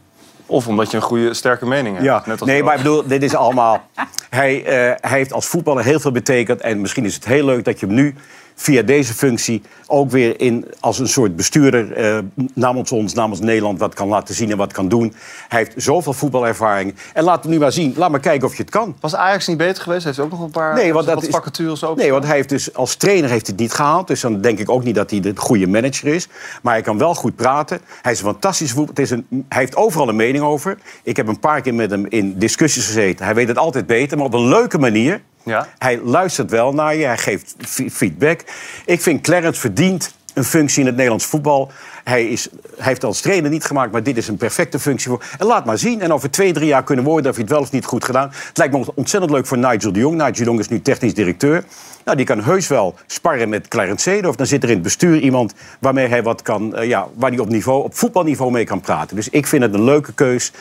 [0.46, 2.07] Of omdat je een goede, sterke mening hebt.
[2.07, 3.80] Ja, net als nee, maar ik bedoel, dit is allemaal...
[4.30, 4.72] Hij, eh,
[5.11, 6.61] hij heeft als voetballer heel veel betekend.
[6.61, 8.14] En misschien is het heel leuk dat je hem nu
[8.55, 9.62] via deze functie...
[9.86, 12.18] ook weer in, als een soort bestuurder eh,
[12.55, 13.78] namens ons, namens Nederland...
[13.78, 15.14] wat kan laten zien en wat kan doen.
[15.48, 16.94] Hij heeft zoveel voetbalervaring.
[17.14, 17.94] En laat hem nu maar zien.
[17.96, 18.96] Laat maar kijken of je het kan.
[19.00, 20.05] Was Ajax niet beter geweest?
[20.05, 22.03] Heeft hij ook nog een paar Nee, want dat is- vacatures open?
[22.03, 24.07] Nee, want hij heeft dus als trainer heeft hij het niet gehaald.
[24.07, 26.28] Dus dan denk ik ook niet dat hij de goede manager is.
[26.62, 27.80] Maar hij kan wel goed praten.
[28.03, 28.94] Hij is een fantastische voetbal.
[28.94, 30.78] Het is een, hij heeft overal een mening over.
[31.03, 33.24] Ik heb een paar keer met hem in discussies gezeten.
[33.24, 35.20] Hij weet het altijd beter, maar op een leuke manier.
[35.45, 35.68] Ja.
[35.78, 37.55] Hij luistert wel naar je, hij geeft
[37.93, 38.40] feedback.
[38.86, 41.70] Ik vind Clarence verdient een functie in het Nederlands voetbal.
[42.05, 45.24] Hij, is, hij heeft als trainer niet gemaakt, maar dit is een perfecte functie voor.
[45.38, 46.01] En laat maar zien.
[46.01, 48.28] En over twee, drie jaar kunnen we horen of het wel of niet goed gedaan.
[48.32, 50.16] Het lijkt me ontzettend leuk voor Nigel de Jong.
[50.16, 51.64] Nigel de Jong is nu technisch directeur.
[52.05, 54.36] Nou, die kan heus wel sparren met Clarence Seedorf.
[54.36, 57.38] Dan zit er in het bestuur iemand waarmee hij wat kan, eh, ja, waar hij
[57.38, 59.16] op, niveau, op voetbalniveau mee kan praten.
[59.16, 60.53] Dus ik vind het een leuke keus.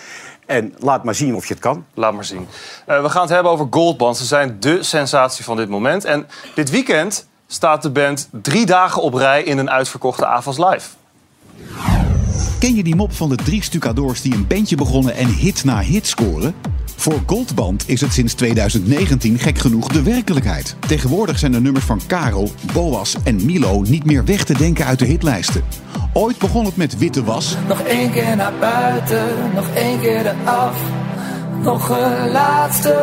[0.52, 1.86] En laat maar zien of je het kan.
[1.94, 2.48] Laat maar zien.
[2.86, 4.18] Eh, we gaan het hebben over Goldband.
[4.18, 6.06] Ze zijn dé sensatie van dit moment.
[6.06, 10.90] En dit weekend staat de band drie dagen op rij in een uitverkochte Avas Live.
[12.60, 15.80] Ken je die mop van de drie stucadoors die een bandje begonnen en hit na
[15.80, 16.56] hit scoren?
[16.96, 20.76] Voor Goldband is het sinds 2019 gek genoeg de werkelijkheid.
[20.88, 25.00] Tegenwoordig zijn de nummers van Karel, Boas en Milo niet meer weg te denken uit
[25.00, 25.64] de hitlijsten.
[26.14, 30.76] Ooit begon het met Witte Was, Nog één keer naar buiten, nog één keer eraf.
[31.62, 32.96] Nog een laatste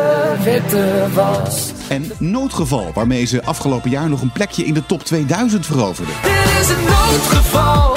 [0.43, 1.71] witte was.
[1.87, 6.13] en Noodgeval, waarmee ze afgelopen jaar nog een plekje in de top 2000 veroverden.
[6.21, 7.95] Dit is een noodgeval.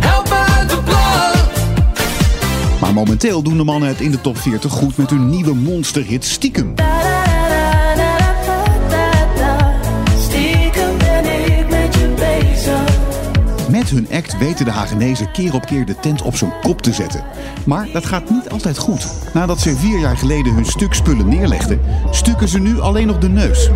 [0.00, 0.76] Help me uit de.
[2.80, 6.24] Maar momenteel doen de mannen het in de top 40 goed met hun nieuwe monsterhit
[6.24, 6.74] Stiekem.
[13.90, 16.92] Met hun act weten de Hagenezen keer op keer de tent op zijn kop te
[16.92, 17.24] zetten.
[17.64, 19.06] Maar dat gaat niet altijd goed.
[19.34, 21.80] Nadat ze vier jaar geleden hun stuk spullen neerlegden,
[22.10, 23.70] stukken ze nu alleen nog de neus.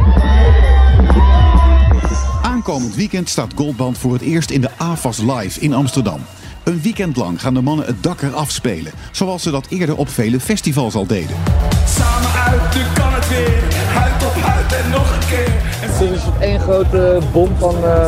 [2.43, 6.21] Aankomend weekend staat Goldband voor het eerst in de AFAS Live in Amsterdam.
[6.65, 10.09] Een weekend lang gaan de mannen het dak eraf spelen, zoals ze dat eerder op
[10.09, 11.37] vele festivals al deden.
[11.87, 13.75] Samen uit, nu kan het weer.
[13.95, 15.53] Huid op huid en nog een keer.
[15.63, 18.07] Het is één grote bom van eh,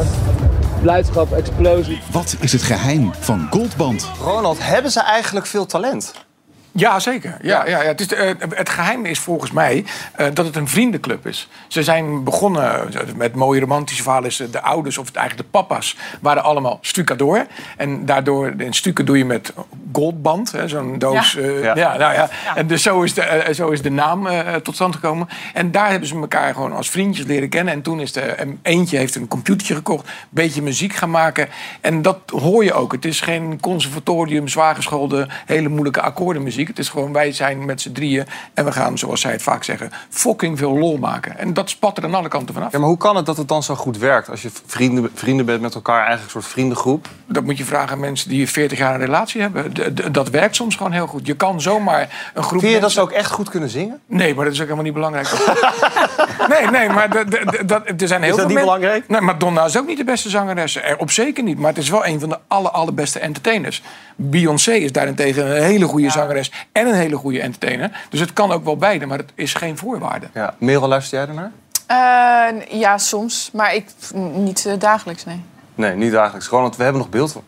[0.83, 2.01] blijdschap, explosie.
[2.11, 4.11] Wat is het geheim van Goldband?
[4.21, 6.15] Ronald, hebben ze eigenlijk veel talent?
[6.73, 7.37] Ja, zeker.
[7.43, 7.83] Ja, ja.
[7.83, 11.49] ja, Het, is, eh, het geheim is volgens mij eh, dat het een vriendenclub is.
[11.69, 14.51] Ze zijn begonnen eh, met mooie romantische verhalen.
[14.51, 17.47] De ouders, of het eigenlijk de papa's, waren allemaal stucadoor.
[17.77, 19.53] En daardoor, in stukken doe je met
[19.93, 21.33] goldband, hè, zo'n doos.
[21.33, 21.41] Ja.
[21.41, 21.75] eh, Ja.
[21.77, 21.97] ja.
[21.97, 22.29] nou ja.
[22.55, 25.29] En dus zo is de, eh, zo is de naam eh, tot stand gekomen.
[25.55, 27.75] En daar hebben ze elkaar gewoon als vriendjes leren kennen.
[27.75, 31.49] En toen is de, en eentje heeft een computertje gekocht, een beetje muziek gaan maken.
[31.81, 32.93] En dat hoor je ook.
[32.93, 36.69] Het is geen conservatorium, zwaar geschoolde, hele moeilijke akkoordenmuziek.
[36.69, 39.65] Het is gewoon, wij zijn met z'n drieën en we gaan, zoals zij het vaak
[39.65, 41.39] zeggen, fucking veel lol maken.
[41.39, 42.73] En dat spat er aan alle kanten vanaf.
[42.73, 44.31] Ja, maar hoe kan het dat het dan zo goed werkt?
[44.31, 47.09] Als je vrienden, vrienden bent met elkaar, eigenlijk een soort vriendengroep.
[47.27, 49.73] Dat moet je vragen aan mensen die 40 jaar een relatie hebben.
[50.13, 51.27] Dat werkt soms gewoon heel goed.
[51.27, 52.61] Je kan zomaar een groep.
[52.61, 54.01] Vind je dat ze ook echt goed kunnen zingen?
[54.07, 55.29] Nee, maar dat is ook helemaal niet belangrijk.
[56.59, 57.27] nee, nee, maar
[57.67, 59.09] dat, er zijn heel dat veel niet men- belangrijk?
[59.09, 60.77] Nee, Madonna is ook niet de beste zangeres.
[60.77, 61.59] Er, op zeker niet.
[61.59, 63.83] Maar het is wel een van de aller, allerbeste entertainers.
[64.17, 67.91] Beyoncé is daarentegen een hele goede zangeres en een hele goede entertainer.
[68.11, 70.27] Dus het kan ook wel beide, maar het is geen voorwaarde.
[70.35, 70.55] Ja.
[70.59, 71.51] Merel, luister jij ernaar?
[71.87, 73.51] Eh, ja, soms.
[73.53, 73.85] Maar ik
[74.35, 75.43] niet eh, dagelijks, nee.
[75.75, 76.49] Nee, niet dagelijks.
[76.49, 77.43] Ronald, we hebben nog beeld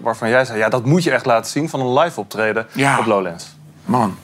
[0.00, 0.58] waarvan jij zei...
[0.58, 2.98] ja, dat moet je echt laten zien van een live optreden Ja.
[2.98, 3.56] op Lowlands.
[3.84, 4.16] Man.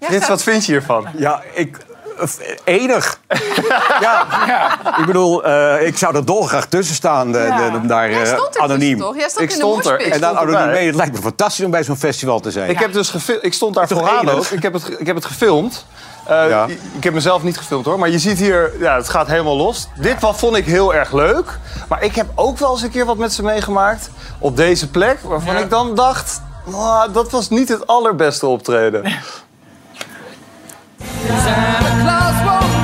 [0.00, 1.06] Frits, wat vind je hiervan?
[1.16, 1.76] Ja, ik...
[2.20, 3.20] eh, Enig.
[4.00, 4.26] ja,
[4.98, 7.32] ik bedoel, eh, ik zou er dolgraag tussen staan.
[7.32, 7.70] Ja.
[7.70, 8.80] de- daar, Jij eh, stond er anoniem.
[8.80, 9.16] tussen, toch?
[9.16, 10.86] Jij stond Ik in de stond er, En dan anoniem mee.
[10.86, 12.70] Het lijkt me fantastisch om bij zo'n festival te zijn.
[12.70, 14.44] Ik, heb dus gefil- ik stond daar vooraan ook.
[14.46, 15.84] Ik heb, het, ik heb het gefilmd.
[16.26, 16.64] Eh,
[16.96, 17.98] Ik heb mezelf niet gefilmd hoor.
[17.98, 19.88] Maar je ziet hier, ja, het gaat helemaal los.
[20.00, 21.58] Dit wat vond ik heel erg leuk.
[21.88, 24.10] Maar ik heb ook wel eens een keer wat met ze meegemaakt.
[24.38, 25.18] Op deze plek.
[25.22, 29.02] Waarvan ik dan dacht, "Nou, dat was niet het allerbeste optreden.
[31.00, 32.79] Santa Claus won't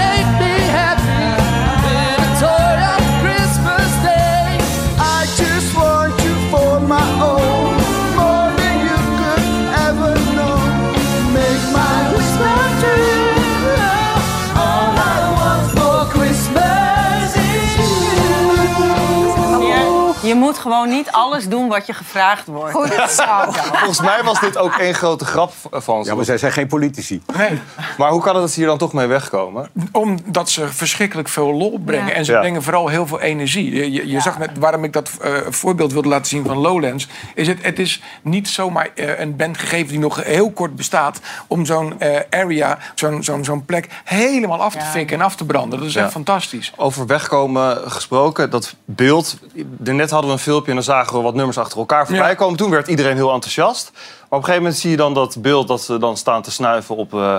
[20.37, 22.73] moet gewoon niet alles doen wat je gevraagd wordt.
[22.75, 23.25] Goed zo.
[23.51, 26.11] Volgens mij was dit ook één grote grap van ze.
[26.11, 27.23] Ja, maar zij zijn geen politici.
[27.37, 27.61] Nee.
[27.99, 29.69] Maar hoe kan het dat ze hier dan toch mee wegkomen?
[29.93, 32.07] Omdat ze verschrikkelijk veel lol brengen.
[32.07, 32.13] Ja.
[32.13, 32.41] En ze Ja.
[32.41, 33.75] brengen vooral heel veel energie.
[33.75, 37.09] Je, je, je zag net waarom ik dat eh, voorbeeld wilde laten zien van Lowlands.
[37.35, 41.21] Is het, het is niet zomaar eh, een band gegeven die nog heel kort bestaat.
[41.47, 45.45] om zo'n eh, area, zo'n zo'n zo'n plek helemaal af te fikken en af te
[45.45, 45.79] branden.
[45.79, 46.73] Dat is echt fantastisch.
[46.77, 49.37] Over wegkomen gesproken, dat beeld.
[49.79, 52.57] Net hadden we een filmpje en dan zagen we wat nummers achter elkaar voorbij komen.
[52.57, 53.91] Toen werd iedereen heel enthousiast.
[53.93, 56.51] Maar op een gegeven moment zie je dan dat beeld dat ze dan staan te
[56.51, 57.37] snuiven op, eh,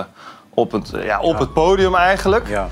[0.54, 2.48] op, het, ja, op het podium eigenlijk.
[2.48, 2.68] Ja.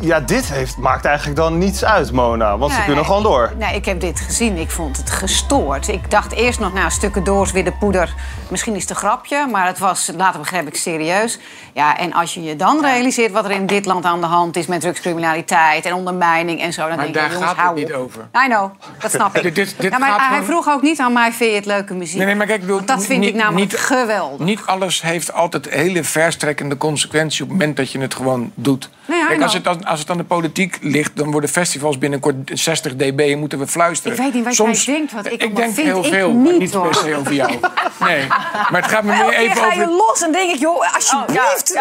[0.00, 2.58] Ja, dit heeft, maakt eigenlijk dan niets uit, Mona.
[2.58, 3.04] Want ze kunnen nee.
[3.04, 3.52] gewoon door.
[3.58, 4.56] Nee, ik heb dit gezien.
[4.56, 5.88] Ik vond het gestoord.
[5.88, 8.14] Ik dacht eerst nog, nou, stukken doors, weer de poeder.
[8.48, 11.38] Misschien is het een grapje, maar het was, later begreep ik, serieus.
[11.72, 14.56] Ja, en als je je dan realiseert wat er in dit land aan de hand
[14.56, 14.66] is...
[14.66, 16.80] met drugscriminaliteit en ondermijning en zo...
[16.80, 18.28] dan Maar denk daar ik, jongens, gaat het niet over.
[18.44, 19.42] I know, dat snap ik.
[19.42, 21.66] Dit- dit- dit ja, maar gaat hij vroeg ook niet aan mij, vind je het
[21.66, 22.16] leuke muziek?
[22.16, 24.46] Nee, nee, maar kijk, ik bedoel, dat vind niet- ik namelijk niet- geweldig.
[24.46, 28.90] Niet alles heeft altijd hele verstrekkende consequenties op het moment dat je het gewoon doet.
[29.06, 32.34] Nee, Kijk, als, het, als, als het aan de politiek ligt, dan worden festivals binnenkort
[32.52, 34.16] 60 dB en moeten we fluisteren.
[34.16, 35.86] Ik weet niet wat Soms, jij denkt, wat ik ik denk vind.
[35.86, 37.50] heel Ik veel, niet, maar niet per se over jou.
[38.00, 38.26] Nee,
[38.70, 39.78] maar het gaat me meer even ga over...
[39.78, 41.72] je los en denk ik, joh, alsjeblieft.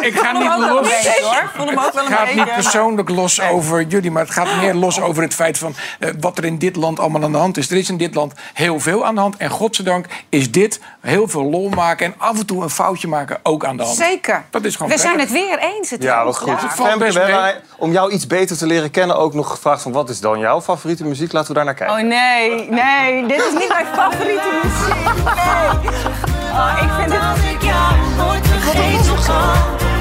[0.00, 0.88] Ik ga Vond hem niet ook wel een los.
[0.88, 1.50] beetje, hoor.
[1.56, 4.56] Vond hem ook wel een Het gaat niet persoonlijk los over jullie, maar het gaat
[4.60, 7.38] meer los over het feit van eh, wat er in dit land allemaal aan de
[7.38, 7.70] hand is.
[7.70, 9.36] Er is in dit land heel veel aan de hand.
[9.36, 13.38] En godzijdank is dit heel veel lol maken en af en toe een foutje maken
[13.42, 13.96] ook aan de hand.
[13.96, 14.44] Zeker.
[14.50, 15.90] Dat is gewoon We zijn het weer eens.
[15.90, 16.50] Het Ja, wat is- goed.
[16.62, 17.33] het valt Femke, best we hebben mee.
[17.78, 20.60] Om jou iets beter te leren kennen ook nog gevraagd van wat is dan jouw
[20.60, 21.32] favoriete muziek?
[21.32, 21.96] Laten we daar naar kijken.
[21.96, 25.04] Oh nee, nee, dit is niet mijn favoriete muziek.
[25.34, 26.12] Nee.
[26.52, 27.54] Oh, ik vind het...
[27.54, 29.93] ik jou nooit vergeten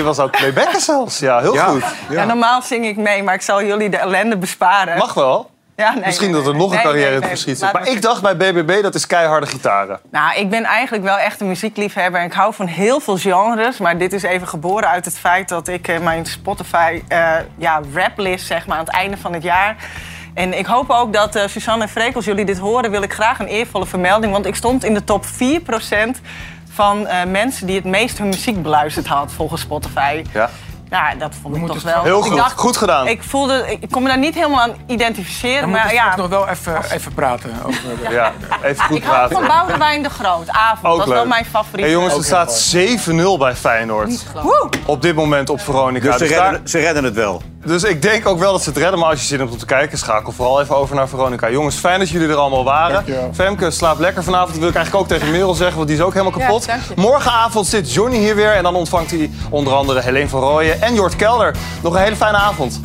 [0.00, 1.18] Je was ook playbacken zelfs.
[1.18, 1.64] Ja, heel Ja.
[1.64, 1.84] goed.
[2.08, 2.24] Ja.
[2.24, 4.98] normaal zing ik mee, maar ik zal jullie de ellende besparen.
[4.98, 5.50] Mag wel.
[5.76, 6.62] Ja, nee, Misschien nee, dat er nee.
[6.62, 7.72] nog een carrière nee, in het zit.
[7.72, 10.00] Maar ik dacht bij BBB, dat is keiharde gitaren.
[10.10, 12.20] Nou, ik ben eigenlijk wel echt een muziekliefhebber.
[12.20, 13.78] en Ik hou van heel veel genres.
[13.78, 17.80] Maar dit is even geboren uit het feit dat ik eh, mijn Spotify eh ja,
[17.94, 19.76] raplist zeg maar, aan het einde van het jaar.
[20.34, 23.12] En ik hoop ook dat eh, Suzanne en Freek, als jullie dit horen, wil ik
[23.12, 24.32] graag een eervolle vermelding.
[24.32, 25.28] Want ik stond in de top 4%
[26.80, 30.24] van eh, mensen die het meest hun muziek beluisterd had volgens Spotify.
[30.32, 30.50] Ja.
[30.90, 32.02] Ja, dat vond ik toch wel.
[32.02, 32.52] Heel Ik goed.
[32.56, 33.06] Goed gedaan.
[33.06, 35.60] Ik voelde, ik kon me daar niet helemaal aan identificeren.
[35.60, 37.50] Dan maar we ja, nog wel even, even praten.
[37.66, 39.36] Over, Ja, even goed ik hou praten.
[39.36, 40.48] van Boudewijn de Groot.
[40.48, 41.84] Avond, Ook dat is wel mijn favoriet.
[41.84, 44.26] Hey, jongens, het staat 7-0 bij Feyenoord.
[44.86, 46.16] Op dit moment op Veronica.
[46.16, 47.42] Dus ze redden, ze redden het wel.
[47.64, 48.98] Dus ik denk ook wel dat ze het redden.
[48.98, 51.50] Maar als je zin hebt om te kijken, schakel vooral even over naar Veronica.
[51.50, 53.04] Jongens, fijn dat jullie er allemaal waren.
[53.34, 54.50] Femke, slaap lekker vanavond.
[54.50, 56.66] Dat wil ik eigenlijk ook tegen Merel zeggen, want die is ook helemaal kapot.
[56.96, 58.52] Morgenavond zit Johnny hier weer.
[58.52, 61.54] En dan ontvangt hij onder andere Helene van Rooyen en Jort Kelder.
[61.82, 62.80] Nog een hele fijne avond.